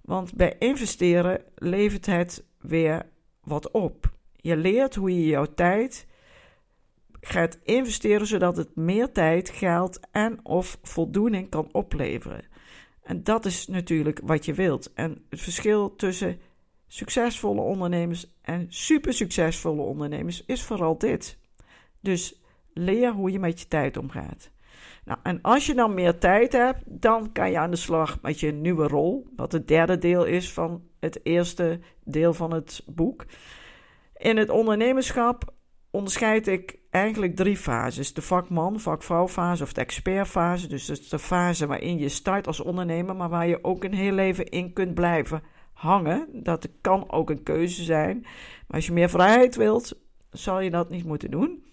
Want 0.01 0.35
bij 0.35 0.57
investeren 0.59 1.43
levert 1.55 2.07
het 2.07 2.45
weer 2.61 3.07
wat 3.43 3.71
op. 3.71 4.13
Je 4.45 4.57
leert 4.57 4.95
hoe 4.95 5.15
je 5.15 5.27
jouw 5.27 5.47
tijd 5.55 6.07
gaat 7.21 7.59
investeren 7.63 8.27
zodat 8.27 8.57
het 8.57 8.77
meer 8.77 9.13
tijd, 9.13 9.51
geld 9.51 10.01
en 10.11 10.41
of 10.43 10.79
voldoening 10.83 11.49
kan 11.49 11.69
opleveren. 11.73 12.45
En 13.03 13.23
dat 13.23 13.45
is 13.45 13.67
natuurlijk 13.67 14.21
wat 14.25 14.45
je 14.45 14.55
wilt. 14.55 14.93
En 14.93 15.25
het 15.31 15.41
verschil 15.41 15.97
tussen 15.97 16.41
succesvolle 16.87 17.61
ondernemers 17.61 18.27
en 18.43 18.67
super 18.69 19.13
succesvolle 19.13 19.83
ondernemers 19.83 20.45
is 20.47 20.63
vooral 20.63 20.99
dit. 20.99 21.39
Dus 22.01 22.43
leer 22.73 23.13
hoe 23.13 23.31
je 23.31 23.39
met 23.39 23.61
je 23.61 23.69
tijd 23.69 23.97
omgaat. 23.97 24.51
Nou, 25.05 25.19
en 25.23 25.43
als 25.43 25.67
je 25.67 25.75
dan 25.75 25.95
meer 25.95 26.19
tijd 26.19 26.53
hebt, 26.53 26.83
dan 26.87 27.33
kan 27.33 27.51
je 27.51 27.59
aan 27.59 27.71
de 27.71 27.77
slag 27.77 28.19
met 28.23 28.41
je 28.41 28.53
nieuwe 28.53 28.87
rol, 28.87 29.27
wat 29.37 29.53
het 29.53 29.69
derde 29.69 29.99
deel 29.99 30.25
is 30.25 30.53
van 30.53 30.83
het 31.01 31.21
eerste 31.23 31.81
deel 32.05 32.35
van 32.35 32.53
het 32.53 32.83
boek. 32.87 33.25
In 34.17 34.37
het 34.37 34.51
ondernemerschap 34.51 35.55
onderscheid 35.91 36.47
ik 36.47 36.79
eigenlijk 36.91 37.37
drie 37.37 37.57
fases: 37.57 38.15
de 38.15 38.23
vakman, 38.23 38.81
vakvrouwfase 38.81 39.63
of 39.63 39.73
de 39.73 39.81
expertfase. 39.81 40.69
Dus 40.69 40.87
dat 40.87 40.99
is 40.99 41.09
de 41.09 41.19
fase 41.19 41.67
waarin 41.67 41.99
je 41.99 42.09
start 42.09 42.47
als 42.47 42.61
ondernemer, 42.61 43.17
maar 43.17 43.29
waar 43.29 43.47
je 43.47 43.65
ook 43.65 43.85
een 43.85 43.95
heel 43.95 44.13
leven 44.13 44.45
in 44.45 44.73
kunt 44.73 44.95
blijven 44.95 45.43
hangen. 45.73 46.29
Dat 46.33 46.69
kan 46.81 47.11
ook 47.13 47.31
een 47.31 47.43
keuze 47.43 47.83
zijn. 47.83 48.21
Maar 48.21 48.77
als 48.77 48.87
je 48.87 48.93
meer 48.93 49.11
vrijheid 49.11 49.57
wilt, 49.57 50.01
zal 50.31 50.61
je 50.61 50.71
dat 50.71 50.91
niet 50.91 51.05
moeten 51.05 51.31
doen. 51.31 51.65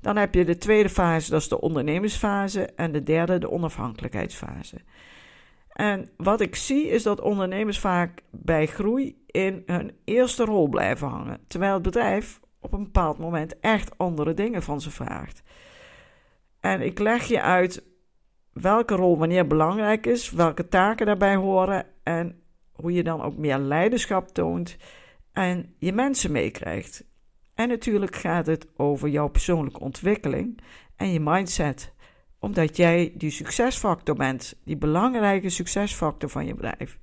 Dan 0.00 0.16
heb 0.16 0.34
je 0.34 0.44
de 0.44 0.56
tweede 0.56 0.88
fase, 0.88 1.30
dat 1.30 1.40
is 1.40 1.48
de 1.48 1.60
ondernemersfase. 1.60 2.64
En 2.64 2.92
de 2.92 3.02
derde, 3.02 3.38
de 3.38 3.50
onafhankelijkheidsfase. 3.50 4.76
En 5.74 6.10
wat 6.16 6.40
ik 6.40 6.54
zie 6.54 6.88
is 6.88 7.02
dat 7.02 7.20
ondernemers 7.20 7.78
vaak 7.78 8.22
bij 8.30 8.66
groei 8.66 9.22
in 9.26 9.62
hun 9.66 9.96
eerste 10.04 10.44
rol 10.44 10.68
blijven 10.68 11.08
hangen. 11.08 11.40
Terwijl 11.46 11.74
het 11.74 11.82
bedrijf 11.82 12.40
op 12.60 12.72
een 12.72 12.82
bepaald 12.82 13.18
moment 13.18 13.60
echt 13.60 13.98
andere 13.98 14.34
dingen 14.34 14.62
van 14.62 14.80
ze 14.80 14.90
vraagt. 14.90 15.42
En 16.60 16.80
ik 16.80 16.98
leg 16.98 17.24
je 17.24 17.40
uit 17.40 17.84
welke 18.52 18.94
rol 18.94 19.18
wanneer 19.18 19.46
belangrijk 19.46 20.06
is, 20.06 20.30
welke 20.30 20.68
taken 20.68 21.06
daarbij 21.06 21.36
horen 21.36 21.86
en 22.02 22.42
hoe 22.72 22.92
je 22.92 23.02
dan 23.02 23.22
ook 23.22 23.36
meer 23.36 23.58
leiderschap 23.58 24.28
toont 24.28 24.76
en 25.32 25.74
je 25.78 25.92
mensen 25.92 26.32
meekrijgt. 26.32 27.04
En 27.54 27.68
natuurlijk 27.68 28.16
gaat 28.16 28.46
het 28.46 28.68
over 28.76 29.08
jouw 29.08 29.28
persoonlijke 29.28 29.80
ontwikkeling 29.80 30.60
en 30.96 31.12
je 31.12 31.20
mindset. 31.20 31.93
Omdat 32.44 32.76
jij 32.76 33.12
die 33.14 33.30
succesfactor 33.30 34.14
bent, 34.16 34.54
die 34.64 34.76
belangrijke 34.76 35.48
succesfactor 35.48 36.28
van 36.28 36.46
je 36.46 36.54
bedrijf. 36.54 36.98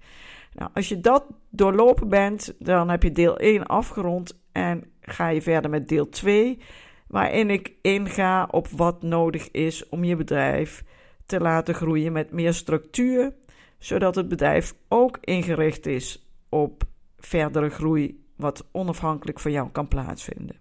Nou, 0.53 0.71
als 0.73 0.89
je 0.89 0.99
dat 0.99 1.25
doorlopen 1.49 2.09
bent, 2.09 2.55
dan 2.59 2.89
heb 2.89 3.03
je 3.03 3.11
deel 3.11 3.37
1 3.37 3.65
afgerond 3.65 4.41
en 4.51 4.83
ga 5.01 5.27
je 5.27 5.41
verder 5.41 5.69
met 5.69 5.87
deel 5.87 6.09
2, 6.09 6.59
waarin 7.07 7.49
ik 7.49 7.73
inga 7.81 8.47
op 8.51 8.67
wat 8.67 9.01
nodig 9.01 9.51
is 9.51 9.89
om 9.89 10.03
je 10.03 10.15
bedrijf 10.15 10.83
te 11.25 11.39
laten 11.39 11.73
groeien 11.73 12.11
met 12.11 12.31
meer 12.31 12.53
structuur, 12.53 13.33
zodat 13.77 14.15
het 14.15 14.27
bedrijf 14.27 14.73
ook 14.87 15.17
ingericht 15.21 15.85
is 15.85 16.31
op 16.49 16.83
verdere 17.17 17.69
groei 17.69 18.23
wat 18.35 18.65
onafhankelijk 18.71 19.39
van 19.39 19.51
jou 19.51 19.69
kan 19.71 19.87
plaatsvinden. 19.87 20.60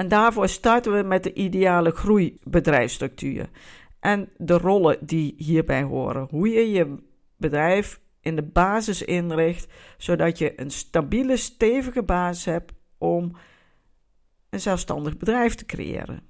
En 0.00 0.08
daarvoor 0.08 0.48
starten 0.48 0.92
we 0.92 1.02
met 1.02 1.22
de 1.22 1.32
ideale 1.32 1.90
groeibedrijfsstructuur 1.90 3.50
en 3.98 4.28
de 4.36 4.58
rollen 4.58 4.98
die 5.00 5.34
hierbij 5.36 5.82
horen. 5.82 6.26
Hoe 6.30 6.48
je 6.48 6.70
je 6.70 6.96
bedrijf 7.36 8.00
in 8.20 8.36
de 8.36 8.42
basis 8.42 9.02
inricht, 9.02 9.72
zodat 9.98 10.38
je 10.38 10.60
een 10.60 10.70
stabiele, 10.70 11.36
stevige 11.36 12.02
basis 12.02 12.44
hebt 12.44 12.72
om 12.98 13.36
een 14.50 14.60
zelfstandig 14.60 15.16
bedrijf 15.16 15.54
te 15.54 15.66
creëren. 15.66 16.22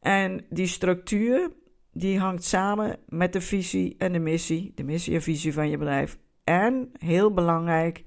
En 0.00 0.46
die 0.50 0.66
structuur 0.66 1.52
die 1.92 2.18
hangt 2.18 2.44
samen 2.44 2.98
met 3.08 3.32
de 3.32 3.40
visie 3.40 3.94
en 3.98 4.12
de 4.12 4.18
missie, 4.18 4.72
de 4.74 4.84
missie 4.84 5.14
en 5.14 5.22
visie 5.22 5.52
van 5.52 5.70
je 5.70 5.78
bedrijf. 5.78 6.18
En 6.44 6.90
heel 6.98 7.32
belangrijk, 7.32 8.04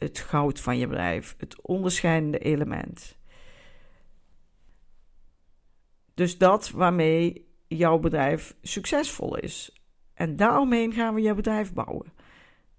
het 0.00 0.18
goud 0.18 0.60
van 0.60 0.78
je 0.78 0.86
bedrijf, 0.86 1.34
het 1.38 1.62
onderscheidende 1.62 2.38
element. 2.38 3.18
Dus 6.14 6.38
dat 6.38 6.70
waarmee 6.70 7.48
jouw 7.68 7.98
bedrijf 7.98 8.56
succesvol 8.62 9.36
is. 9.36 9.78
En 10.14 10.36
daaromheen 10.36 10.92
gaan 10.92 11.14
we 11.14 11.20
je 11.20 11.34
bedrijf 11.34 11.72
bouwen. 11.72 12.12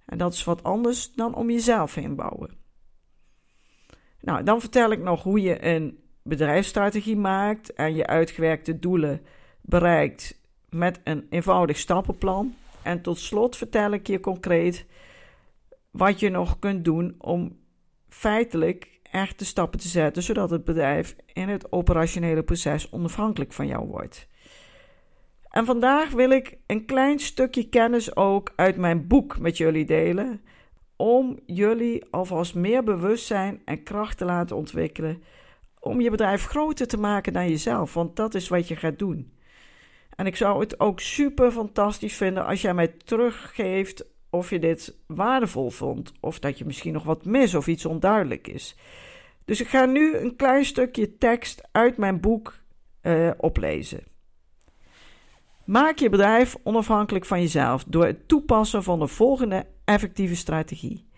En 0.05 0.17
dat 0.17 0.33
is 0.33 0.43
wat 0.43 0.63
anders 0.63 1.13
dan 1.13 1.35
om 1.35 1.49
jezelf 1.49 1.95
heen 1.95 2.15
bouwen. 2.15 2.49
Nou, 4.21 4.43
dan 4.43 4.59
vertel 4.59 4.91
ik 4.91 4.99
nog 4.99 5.23
hoe 5.23 5.41
je 5.41 5.65
een 5.65 5.99
bedrijfsstrategie 6.23 7.17
maakt 7.17 7.73
en 7.73 7.95
je 7.95 8.07
uitgewerkte 8.07 8.79
doelen 8.79 9.21
bereikt 9.61 10.39
met 10.69 10.99
een 11.03 11.27
eenvoudig 11.29 11.77
stappenplan. 11.77 12.55
En 12.83 13.01
tot 13.01 13.17
slot 13.19 13.55
vertel 13.55 13.91
ik 13.91 14.07
je 14.07 14.19
concreet 14.19 14.85
wat 15.91 16.19
je 16.19 16.29
nog 16.29 16.59
kunt 16.59 16.85
doen 16.85 17.15
om 17.17 17.59
feitelijk 18.09 18.99
echte 19.03 19.45
stappen 19.45 19.79
te 19.79 19.87
zetten, 19.87 20.23
zodat 20.23 20.49
het 20.49 20.63
bedrijf 20.63 21.15
in 21.33 21.49
het 21.49 21.71
operationele 21.71 22.43
proces 22.43 22.91
onafhankelijk 22.91 23.53
van 23.53 23.67
jou 23.67 23.87
wordt. 23.87 24.27
En 25.49 25.65
vandaag 25.65 26.11
wil 26.11 26.29
ik 26.29 26.57
een 26.67 26.85
klein 26.85 27.19
stukje 27.19 27.69
kennis 27.69 28.15
ook 28.15 28.53
uit 28.55 28.77
mijn 28.77 29.07
boek 29.07 29.39
met 29.39 29.57
jullie 29.57 29.85
delen, 29.85 30.41
om 30.95 31.39
jullie 31.45 32.05
alvast 32.11 32.55
meer 32.55 32.83
bewustzijn 32.83 33.61
en 33.65 33.83
kracht 33.83 34.17
te 34.17 34.25
laten 34.25 34.55
ontwikkelen, 34.55 35.23
om 35.79 36.01
je 36.01 36.09
bedrijf 36.09 36.45
groter 36.45 36.87
te 36.87 36.97
maken 36.97 37.33
dan 37.33 37.49
jezelf, 37.49 37.93
want 37.93 38.15
dat 38.15 38.33
is 38.35 38.47
wat 38.47 38.67
je 38.67 38.75
gaat 38.75 38.99
doen. 38.99 39.33
En 40.15 40.25
ik 40.25 40.35
zou 40.35 40.59
het 40.59 40.79
ook 40.79 40.99
super 40.99 41.51
fantastisch 41.51 42.15
vinden 42.15 42.45
als 42.45 42.61
jij 42.61 42.73
mij 42.73 42.87
teruggeeft 42.87 44.05
of 44.31 44.49
je 44.49 44.59
dit 44.59 44.97
waardevol 45.07 45.69
vond, 45.69 46.11
of 46.19 46.39
dat 46.39 46.57
je 46.57 46.65
misschien 46.65 46.93
nog 46.93 47.03
wat 47.03 47.25
mis 47.25 47.55
of 47.55 47.67
iets 47.67 47.85
onduidelijk 47.85 48.47
is. 48.47 48.75
Dus 49.45 49.61
ik 49.61 49.67
ga 49.67 49.85
nu 49.85 50.17
een 50.17 50.35
klein 50.35 50.65
stukje 50.65 51.17
tekst 51.17 51.67
uit 51.71 51.97
mijn 51.97 52.19
boek 52.19 52.59
uh, 53.01 53.31
oplezen. 53.37 54.03
Maak 55.65 55.97
je 55.97 56.09
bedrijf 56.09 56.57
onafhankelijk 56.63 57.25
van 57.25 57.41
jezelf 57.41 57.83
door 57.83 58.05
het 58.05 58.27
toepassen 58.27 58.83
van 58.83 58.99
de 58.99 59.07
volgende 59.07 59.65
effectieve 59.85 60.35
strategie. 60.35 61.09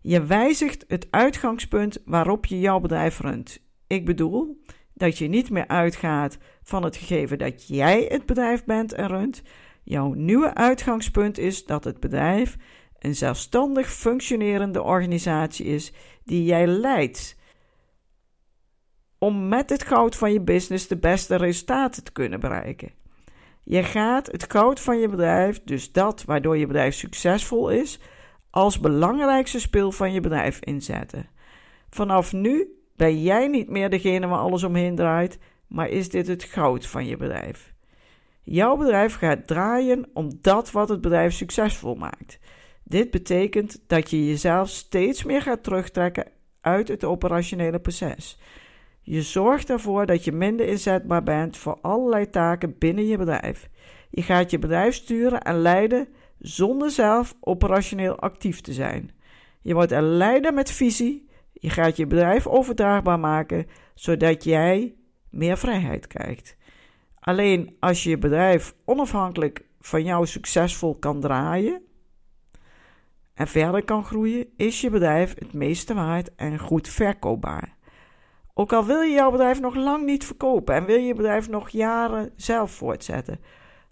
Je 0.00 0.24
wijzigt 0.24 0.84
het 0.88 1.06
uitgangspunt 1.10 2.02
waarop 2.04 2.46
je 2.46 2.60
jouw 2.60 2.80
bedrijf 2.80 3.20
runt. 3.20 3.60
Ik 3.86 4.04
bedoel 4.04 4.62
dat 4.94 5.18
je 5.18 5.28
niet 5.28 5.50
meer 5.50 5.68
uitgaat 5.68 6.38
van 6.62 6.84
het 6.84 6.96
gegeven 6.96 7.38
dat 7.38 7.66
jij 7.68 8.06
het 8.08 8.26
bedrijf 8.26 8.64
bent 8.64 8.92
en 8.92 9.06
runt. 9.06 9.42
Jouw 9.82 10.12
nieuwe 10.12 10.54
uitgangspunt 10.54 11.38
is 11.38 11.64
dat 11.64 11.84
het 11.84 12.00
bedrijf 12.00 12.56
een 12.98 13.14
zelfstandig 13.14 13.92
functionerende 13.92 14.82
organisatie 14.82 15.66
is 15.66 15.92
die 16.24 16.44
jij 16.44 16.66
leidt. 16.66 17.36
Om 19.18 19.48
met 19.48 19.70
het 19.70 19.82
goud 19.84 20.16
van 20.16 20.32
je 20.32 20.40
business 20.40 20.88
de 20.88 20.96
beste 20.96 21.36
resultaten 21.36 22.04
te 22.04 22.12
kunnen 22.12 22.40
bereiken. 22.40 22.92
Je 23.64 23.82
gaat 23.82 24.26
het 24.26 24.52
goud 24.52 24.80
van 24.80 24.98
je 24.98 25.08
bedrijf, 25.08 25.62
dus 25.64 25.92
dat 25.92 26.24
waardoor 26.24 26.56
je 26.56 26.66
bedrijf 26.66 26.94
succesvol 26.94 27.70
is, 27.70 28.00
als 28.50 28.80
belangrijkste 28.80 29.60
speel 29.60 29.92
van 29.92 30.12
je 30.12 30.20
bedrijf 30.20 30.60
inzetten. 30.60 31.26
Vanaf 31.90 32.32
nu 32.32 32.68
ben 32.96 33.22
jij 33.22 33.48
niet 33.48 33.68
meer 33.68 33.90
degene 33.90 34.26
waar 34.26 34.38
alles 34.38 34.62
omheen 34.62 34.94
draait, 34.94 35.38
maar 35.66 35.88
is 35.88 36.08
dit 36.08 36.26
het 36.26 36.44
goud 36.44 36.86
van 36.86 37.06
je 37.06 37.16
bedrijf. 37.16 37.71
Jouw 38.42 38.76
bedrijf 38.76 39.14
gaat 39.14 39.46
draaien 39.46 40.08
om 40.12 40.30
dat 40.40 40.70
wat 40.70 40.88
het 40.88 41.00
bedrijf 41.00 41.32
succesvol 41.32 41.94
maakt. 41.94 42.38
Dit 42.84 43.10
betekent 43.10 43.82
dat 43.86 44.10
je 44.10 44.26
jezelf 44.26 44.68
steeds 44.68 45.24
meer 45.24 45.42
gaat 45.42 45.62
terugtrekken 45.62 46.26
uit 46.60 46.88
het 46.88 47.04
operationele 47.04 47.80
proces. 47.80 48.38
Je 49.00 49.22
zorgt 49.22 49.70
ervoor 49.70 50.06
dat 50.06 50.24
je 50.24 50.32
minder 50.32 50.66
inzetbaar 50.66 51.22
bent 51.22 51.56
voor 51.56 51.78
allerlei 51.80 52.30
taken 52.30 52.78
binnen 52.78 53.06
je 53.06 53.16
bedrijf. 53.16 53.68
Je 54.10 54.22
gaat 54.22 54.50
je 54.50 54.58
bedrijf 54.58 54.94
sturen 54.94 55.40
en 55.40 55.60
leiden 55.60 56.08
zonder 56.38 56.90
zelf 56.90 57.34
operationeel 57.40 58.18
actief 58.18 58.60
te 58.60 58.72
zijn. 58.72 59.10
Je 59.60 59.74
wordt 59.74 59.92
een 59.92 60.16
leider 60.16 60.54
met 60.54 60.70
visie. 60.70 61.28
Je 61.52 61.70
gaat 61.70 61.96
je 61.96 62.06
bedrijf 62.06 62.46
overdraagbaar 62.46 63.20
maken, 63.20 63.66
zodat 63.94 64.44
jij 64.44 64.94
meer 65.30 65.58
vrijheid 65.58 66.06
krijgt. 66.06 66.56
Alleen 67.24 67.76
als 67.80 68.02
je 68.02 68.10
je 68.10 68.18
bedrijf 68.18 68.74
onafhankelijk 68.84 69.64
van 69.80 70.04
jou 70.04 70.26
succesvol 70.26 70.94
kan 70.94 71.20
draaien 71.20 71.82
en 73.34 73.48
verder 73.48 73.84
kan 73.84 74.04
groeien, 74.04 74.46
is 74.56 74.80
je 74.80 74.90
bedrijf 74.90 75.34
het 75.38 75.52
meeste 75.52 75.94
waard 75.94 76.34
en 76.34 76.58
goed 76.58 76.88
verkoopbaar. 76.88 77.76
Ook 78.54 78.72
al 78.72 78.84
wil 78.84 79.00
je 79.00 79.12
jouw 79.12 79.30
bedrijf 79.30 79.60
nog 79.60 79.74
lang 79.74 80.04
niet 80.04 80.24
verkopen 80.24 80.74
en 80.74 80.84
wil 80.84 80.96
je 80.96 81.06
je 81.06 81.14
bedrijf 81.14 81.48
nog 81.48 81.68
jaren 81.68 82.32
zelf 82.36 82.70
voortzetten, 82.70 83.40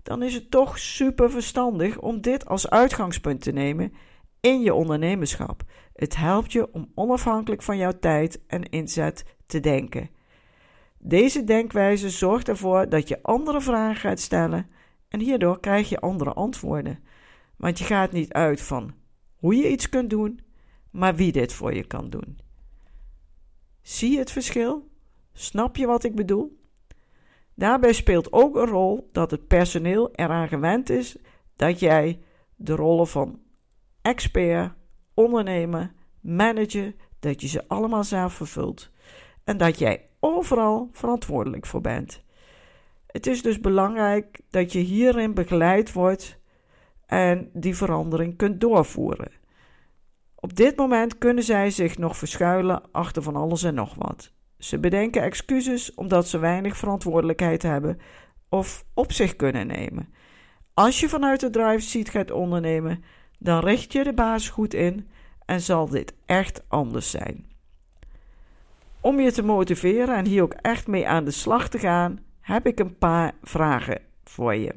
dan 0.02 0.22
is 0.22 0.34
het 0.34 0.50
toch 0.50 0.78
super 0.78 1.30
verstandig 1.30 1.98
om 1.98 2.20
dit 2.20 2.46
als 2.46 2.70
uitgangspunt 2.70 3.42
te 3.42 3.52
nemen 3.52 3.92
in 4.40 4.60
je 4.60 4.74
ondernemerschap. 4.74 5.62
Het 5.92 6.16
helpt 6.16 6.52
je 6.52 6.72
om 6.72 6.92
onafhankelijk 6.94 7.62
van 7.62 7.76
jouw 7.76 7.98
tijd 8.00 8.40
en 8.46 8.62
inzet 8.62 9.24
te 9.46 9.60
denken. 9.60 10.10
Deze 11.02 11.44
denkwijze 11.44 12.10
zorgt 12.10 12.48
ervoor 12.48 12.88
dat 12.88 13.08
je 13.08 13.22
andere 13.22 13.60
vragen 13.60 14.00
gaat 14.00 14.20
stellen 14.20 14.66
en 15.08 15.20
hierdoor 15.20 15.60
krijg 15.60 15.88
je 15.88 16.00
andere 16.00 16.32
antwoorden. 16.32 16.98
Want 17.56 17.78
je 17.78 17.84
gaat 17.84 18.12
niet 18.12 18.32
uit 18.32 18.62
van 18.62 18.94
hoe 19.36 19.56
je 19.56 19.70
iets 19.70 19.88
kunt 19.88 20.10
doen, 20.10 20.40
maar 20.90 21.14
wie 21.14 21.32
dit 21.32 21.52
voor 21.52 21.74
je 21.74 21.84
kan 21.84 22.10
doen. 22.10 22.38
Zie 23.82 24.12
je 24.12 24.18
het 24.18 24.30
verschil? 24.30 24.88
Snap 25.32 25.76
je 25.76 25.86
wat 25.86 26.04
ik 26.04 26.14
bedoel? 26.14 26.58
Daarbij 27.54 27.92
speelt 27.92 28.32
ook 28.32 28.56
een 28.56 28.66
rol 28.66 29.08
dat 29.12 29.30
het 29.30 29.46
personeel 29.46 30.10
eraan 30.12 30.48
gewend 30.48 30.90
is 30.90 31.16
dat 31.56 31.78
jij 31.78 32.22
de 32.56 32.74
rollen 32.74 33.08
van 33.08 33.40
expert, 34.02 34.72
ondernemer, 35.14 35.92
manager, 36.20 36.94
dat 37.18 37.40
je 37.40 37.48
ze 37.48 37.68
allemaal 37.68 38.04
zelf 38.04 38.32
vervult 38.32 38.90
en 39.44 39.56
dat 39.56 39.78
jij 39.78 40.09
overal 40.20 40.88
verantwoordelijk 40.92 41.66
voor 41.66 41.80
bent. 41.80 42.22
Het 43.06 43.26
is 43.26 43.42
dus 43.42 43.60
belangrijk 43.60 44.40
dat 44.50 44.72
je 44.72 44.78
hierin 44.78 45.34
begeleid 45.34 45.92
wordt 45.92 46.38
en 47.06 47.50
die 47.52 47.76
verandering 47.76 48.36
kunt 48.36 48.60
doorvoeren. 48.60 49.32
Op 50.34 50.56
dit 50.56 50.76
moment 50.76 51.18
kunnen 51.18 51.44
zij 51.44 51.70
zich 51.70 51.98
nog 51.98 52.16
verschuilen 52.16 52.82
achter 52.92 53.22
van 53.22 53.36
alles 53.36 53.62
en 53.62 53.74
nog 53.74 53.94
wat. 53.94 54.32
Ze 54.58 54.78
bedenken 54.78 55.22
excuses 55.22 55.94
omdat 55.94 56.28
ze 56.28 56.38
weinig 56.38 56.76
verantwoordelijkheid 56.76 57.62
hebben 57.62 57.98
of 58.48 58.84
op 58.94 59.12
zich 59.12 59.36
kunnen 59.36 59.66
nemen. 59.66 60.14
Als 60.74 61.00
je 61.00 61.08
vanuit 61.08 61.40
de 61.40 61.50
drive 61.50 61.80
seat 61.80 62.08
gaat 62.08 62.30
ondernemen, 62.30 63.04
dan 63.38 63.60
richt 63.60 63.92
je 63.92 64.04
de 64.04 64.14
baas 64.14 64.48
goed 64.48 64.74
in 64.74 65.08
en 65.44 65.60
zal 65.60 65.88
dit 65.88 66.14
echt 66.26 66.64
anders 66.68 67.10
zijn. 67.10 67.49
Om 69.02 69.20
je 69.20 69.32
te 69.32 69.42
motiveren 69.42 70.16
en 70.16 70.26
hier 70.26 70.42
ook 70.42 70.52
echt 70.52 70.86
mee 70.86 71.08
aan 71.08 71.24
de 71.24 71.30
slag 71.30 71.68
te 71.68 71.78
gaan, 71.78 72.18
heb 72.40 72.66
ik 72.66 72.78
een 72.78 72.98
paar 72.98 73.32
vragen 73.42 74.00
voor 74.24 74.54
je. 74.54 74.74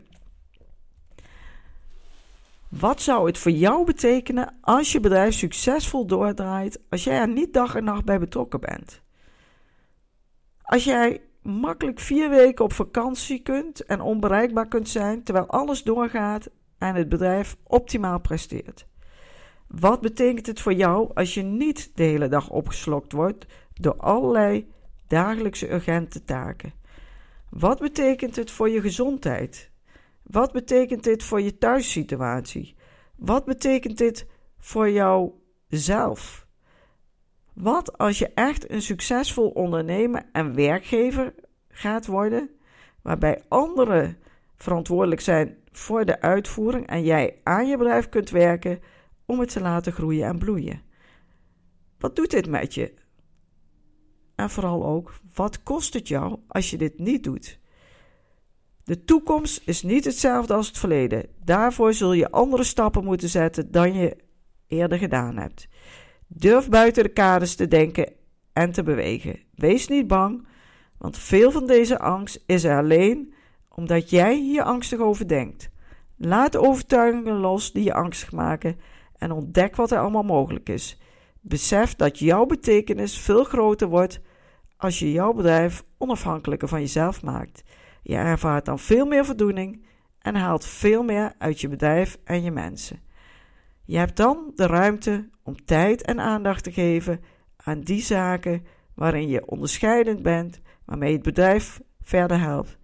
Wat 2.69 3.01
zou 3.01 3.27
het 3.27 3.37
voor 3.37 3.51
jou 3.51 3.85
betekenen 3.85 4.57
als 4.61 4.91
je 4.91 4.99
bedrijf 4.99 5.33
succesvol 5.33 6.05
doordraait 6.05 6.79
als 6.89 7.03
jij 7.03 7.19
er 7.19 7.27
niet 7.27 7.53
dag 7.53 7.75
en 7.75 7.83
nacht 7.83 8.05
bij 8.05 8.19
betrokken 8.19 8.59
bent? 8.59 9.01
Als 10.61 10.83
jij 10.83 11.21
makkelijk 11.41 11.99
vier 11.99 12.29
weken 12.29 12.65
op 12.65 12.73
vakantie 12.73 13.41
kunt 13.41 13.85
en 13.85 14.01
onbereikbaar 14.01 14.67
kunt 14.67 14.89
zijn 14.89 15.23
terwijl 15.23 15.47
alles 15.47 15.83
doorgaat 15.83 16.49
en 16.77 16.95
het 16.95 17.09
bedrijf 17.09 17.55
optimaal 17.63 18.19
presteert. 18.19 18.87
Wat 19.67 20.01
betekent 20.01 20.45
het 20.45 20.61
voor 20.61 20.73
jou 20.73 21.11
als 21.13 21.33
je 21.33 21.41
niet 21.41 21.91
de 21.95 22.03
hele 22.03 22.27
dag 22.27 22.49
opgeslokt 22.49 23.11
wordt 23.11 23.45
door 23.73 23.95
allerlei 23.95 24.71
dagelijkse 25.07 25.71
urgente 25.71 26.23
taken? 26.23 26.73
Wat 27.49 27.79
betekent 27.79 28.35
het 28.35 28.51
voor 28.51 28.69
je 28.69 28.81
gezondheid? 28.81 29.71
Wat 30.23 30.51
betekent 30.51 31.03
dit 31.03 31.23
voor 31.23 31.41
je 31.41 31.57
thuissituatie? 31.57 32.75
Wat 33.15 33.45
betekent 33.45 33.97
dit 33.97 34.25
voor 34.59 34.89
jouzelf? 34.89 36.47
Wat 37.53 37.97
als 37.97 38.19
je 38.19 38.31
echt 38.33 38.69
een 38.69 38.81
succesvol 38.81 39.49
ondernemer 39.49 40.23
en 40.31 40.55
werkgever 40.55 41.33
gaat 41.69 42.05
worden, 42.05 42.49
waarbij 43.01 43.41
anderen 43.47 44.17
verantwoordelijk 44.55 45.21
zijn 45.21 45.57
voor 45.71 46.05
de 46.05 46.21
uitvoering 46.21 46.87
en 46.87 47.03
jij 47.03 47.39
aan 47.43 47.67
je 47.67 47.77
bedrijf 47.77 48.09
kunt 48.09 48.29
werken 48.29 48.79
om 49.25 49.39
het 49.39 49.49
te 49.49 49.61
laten 49.61 49.93
groeien 49.93 50.27
en 50.27 50.37
bloeien? 50.37 50.81
Wat 51.97 52.15
doet 52.15 52.31
dit 52.31 52.49
met 52.49 52.73
je? 52.73 52.93
Vooral 54.49 54.85
ook, 54.85 55.13
wat 55.33 55.63
kost 55.63 55.93
het 55.93 56.07
jou 56.07 56.39
als 56.47 56.69
je 56.69 56.77
dit 56.77 56.99
niet 56.99 57.23
doet? 57.23 57.59
De 58.83 59.03
toekomst 59.03 59.61
is 59.65 59.83
niet 59.83 60.05
hetzelfde 60.05 60.53
als 60.53 60.67
het 60.67 60.77
verleden. 60.77 61.25
Daarvoor 61.43 61.93
zul 61.93 62.13
je 62.13 62.31
andere 62.31 62.63
stappen 62.63 63.03
moeten 63.03 63.29
zetten 63.29 63.71
dan 63.71 63.93
je 63.93 64.17
eerder 64.67 64.97
gedaan 64.97 65.37
hebt. 65.37 65.67
Durf 66.27 66.69
buiten 66.69 67.03
de 67.03 67.09
kaders 67.09 67.55
te 67.55 67.67
denken 67.67 68.13
en 68.53 68.71
te 68.71 68.83
bewegen. 68.83 69.39
Wees 69.55 69.87
niet 69.87 70.07
bang, 70.07 70.47
want 70.97 71.17
veel 71.17 71.51
van 71.51 71.67
deze 71.67 71.99
angst 71.99 72.43
is 72.45 72.63
er 72.63 72.77
alleen 72.77 73.33
omdat 73.69 74.09
jij 74.09 74.35
hier 74.35 74.63
angstig 74.63 74.99
over 74.99 75.27
denkt. 75.27 75.69
Laat 76.17 76.51
de 76.51 76.61
overtuigingen 76.61 77.37
los 77.37 77.71
die 77.71 77.83
je 77.83 77.93
angstig 77.93 78.31
maken 78.31 78.79
en 79.17 79.31
ontdek 79.31 79.75
wat 79.75 79.91
er 79.91 79.99
allemaal 79.99 80.23
mogelijk 80.23 80.69
is. 80.69 80.99
Besef 81.41 81.95
dat 81.95 82.19
jouw 82.19 82.45
betekenis 82.45 83.17
veel 83.17 83.43
groter 83.43 83.87
wordt 83.87 84.21
als 84.83 84.99
je 84.99 85.11
jouw 85.11 85.33
bedrijf 85.33 85.83
onafhankelijker 85.97 86.67
van 86.67 86.79
jezelf 86.79 87.23
maakt. 87.23 87.63
Je 88.01 88.15
ervaart 88.15 88.65
dan 88.65 88.79
veel 88.79 89.05
meer 89.05 89.25
voldoening 89.25 89.85
en 90.19 90.35
haalt 90.35 90.65
veel 90.65 91.03
meer 91.03 91.33
uit 91.37 91.61
je 91.61 91.67
bedrijf 91.67 92.17
en 92.23 92.43
je 92.43 92.51
mensen. 92.51 93.01
Je 93.85 93.97
hebt 93.97 94.17
dan 94.17 94.51
de 94.55 94.65
ruimte 94.65 95.29
om 95.43 95.65
tijd 95.65 96.01
en 96.01 96.19
aandacht 96.19 96.63
te 96.63 96.71
geven 96.71 97.21
aan 97.55 97.81
die 97.81 98.01
zaken 98.01 98.65
waarin 98.95 99.27
je 99.27 99.45
onderscheidend 99.45 100.21
bent, 100.21 100.61
waarmee 100.85 101.13
het 101.13 101.23
bedrijf 101.23 101.81
verder 102.01 102.39
helpt 102.39 102.77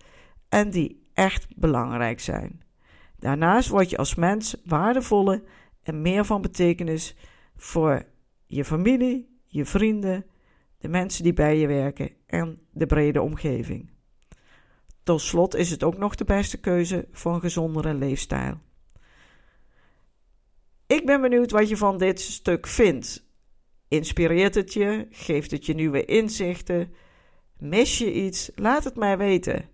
en 0.50 0.70
die 0.70 1.08
echt 1.14 1.48
belangrijk 1.56 2.20
zijn. 2.20 2.62
Daarnaast 3.18 3.70
word 3.70 3.90
je 3.90 3.98
als 3.98 4.16
mens 4.16 4.56
waardevoller 4.66 5.44
en 5.84 6.02
meer 6.02 6.26
van 6.26 6.42
betekenis 6.42 7.16
voor 7.56 8.06
je 8.46 8.66
familie, 8.66 9.40
je 9.46 9.66
vrienden, 9.66 10.26
de 10.80 10.88
mensen 10.88 11.24
die 11.24 11.34
bij 11.34 11.58
je 11.58 11.68
werken 11.68 12.10
en 12.26 12.60
de 12.72 12.86
brede 12.86 13.22
omgeving. 13.22 13.90
Tot 15.04 15.22
slot 15.22 15.56
is 15.56 15.70
het 15.70 15.84
ook 15.84 15.98
nog 15.98 16.16
de 16.16 16.24
beste 16.24 16.60
keuze 16.60 17.08
voor 17.12 17.34
een 17.34 17.40
gezondere 17.40 17.94
leefstijl. 17.94 18.58
Ik 20.88 21.06
ben 21.06 21.22
benieuwd 21.22 21.52
wat 21.52 21.70
je 21.70 21.78
van 21.78 21.98
dit 21.98 22.20
stuk 22.20 22.68
vindt. 22.68 23.28
Inspireert 23.88 24.56
het 24.56 24.74
je? 24.74 25.08
Geeft 25.12 25.52
het 25.52 25.66
je 25.66 25.74
nieuwe 25.74 26.06
inzichten? 26.06 26.94
Mis 27.58 27.98
je 27.98 28.14
iets? 28.14 28.52
Laat 28.56 28.84
het 28.84 28.96
mij 28.96 29.18
weten. 29.18 29.70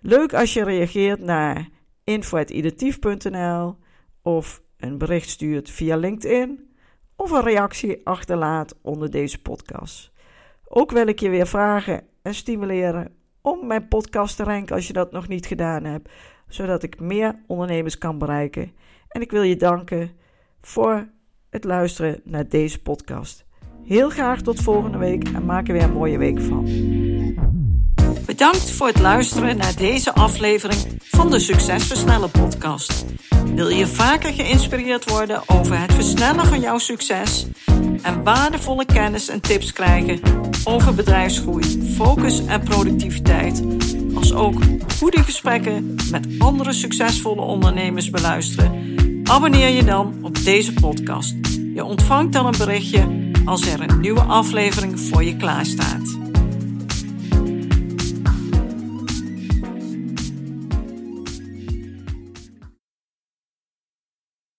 Leuk 0.00 0.34
als 0.34 0.52
je 0.52 0.64
reageert 0.64 1.20
naar 1.20 1.68
info.identief.nl 2.04 3.76
of 4.22 4.62
een 4.76 4.98
bericht 4.98 5.28
stuurt 5.28 5.70
via 5.70 5.96
LinkedIn 5.96 6.74
of 7.16 7.30
een 7.30 7.42
reactie 7.42 8.06
achterlaat 8.06 8.78
onder 8.82 9.10
deze 9.10 9.42
podcast. 9.42 10.12
Ook 10.68 10.90
wil 10.90 11.06
ik 11.06 11.20
je 11.20 11.28
weer 11.28 11.46
vragen 11.46 12.02
en 12.22 12.34
stimuleren 12.34 13.12
om 13.40 13.66
mijn 13.66 13.88
podcast 13.88 14.36
te 14.36 14.44
ranken 14.44 14.74
als 14.74 14.86
je 14.86 14.92
dat 14.92 15.12
nog 15.12 15.28
niet 15.28 15.46
gedaan 15.46 15.84
hebt, 15.84 16.10
zodat 16.48 16.82
ik 16.82 17.00
meer 17.00 17.42
ondernemers 17.46 17.98
kan 17.98 18.18
bereiken. 18.18 18.72
En 19.08 19.20
ik 19.20 19.30
wil 19.30 19.42
je 19.42 19.56
danken 19.56 20.10
voor 20.60 21.08
het 21.50 21.64
luisteren 21.64 22.20
naar 22.24 22.48
deze 22.48 22.82
podcast. 22.82 23.46
Heel 23.84 24.10
graag 24.10 24.42
tot 24.42 24.62
volgende 24.62 24.98
week 24.98 25.28
en 25.28 25.44
maak 25.44 25.66
er 25.66 25.72
weer 25.72 25.82
een 25.82 25.92
mooie 25.92 26.18
week 26.18 26.40
van. 26.40 26.64
Bedankt 28.26 28.70
voor 28.70 28.86
het 28.86 29.00
luisteren 29.00 29.56
naar 29.56 29.76
deze 29.76 30.14
aflevering 30.14 30.80
van 30.98 31.30
de 31.30 31.38
Succesversnellen 31.38 32.30
podcast. 32.30 33.04
Wil 33.58 33.68
je 33.68 33.86
vaker 33.86 34.32
geïnspireerd 34.32 35.10
worden 35.10 35.42
over 35.46 35.80
het 35.80 35.94
versnellen 35.94 36.46
van 36.46 36.60
jouw 36.60 36.78
succes 36.78 37.46
en 38.02 38.22
waardevolle 38.22 38.84
kennis 38.84 39.28
en 39.28 39.40
tips 39.40 39.72
krijgen 39.72 40.20
over 40.64 40.94
bedrijfsgroei, 40.94 41.92
focus 41.94 42.46
en 42.46 42.62
productiviteit, 42.62 43.62
als 44.14 44.32
ook 44.32 44.54
goede 44.98 45.22
gesprekken 45.22 45.96
met 46.10 46.26
andere 46.38 46.72
succesvolle 46.72 47.40
ondernemers 47.40 48.10
beluisteren? 48.10 48.94
Abonneer 49.24 49.68
je 49.68 49.84
dan 49.84 50.18
op 50.22 50.44
deze 50.44 50.72
podcast. 50.72 51.34
Je 51.74 51.84
ontvangt 51.84 52.32
dan 52.32 52.46
een 52.46 52.58
berichtje 52.58 53.30
als 53.44 53.66
er 53.66 53.80
een 53.80 54.00
nieuwe 54.00 54.22
aflevering 54.22 55.00
voor 55.00 55.24
je 55.24 55.36
klaarstaat. 55.36 56.27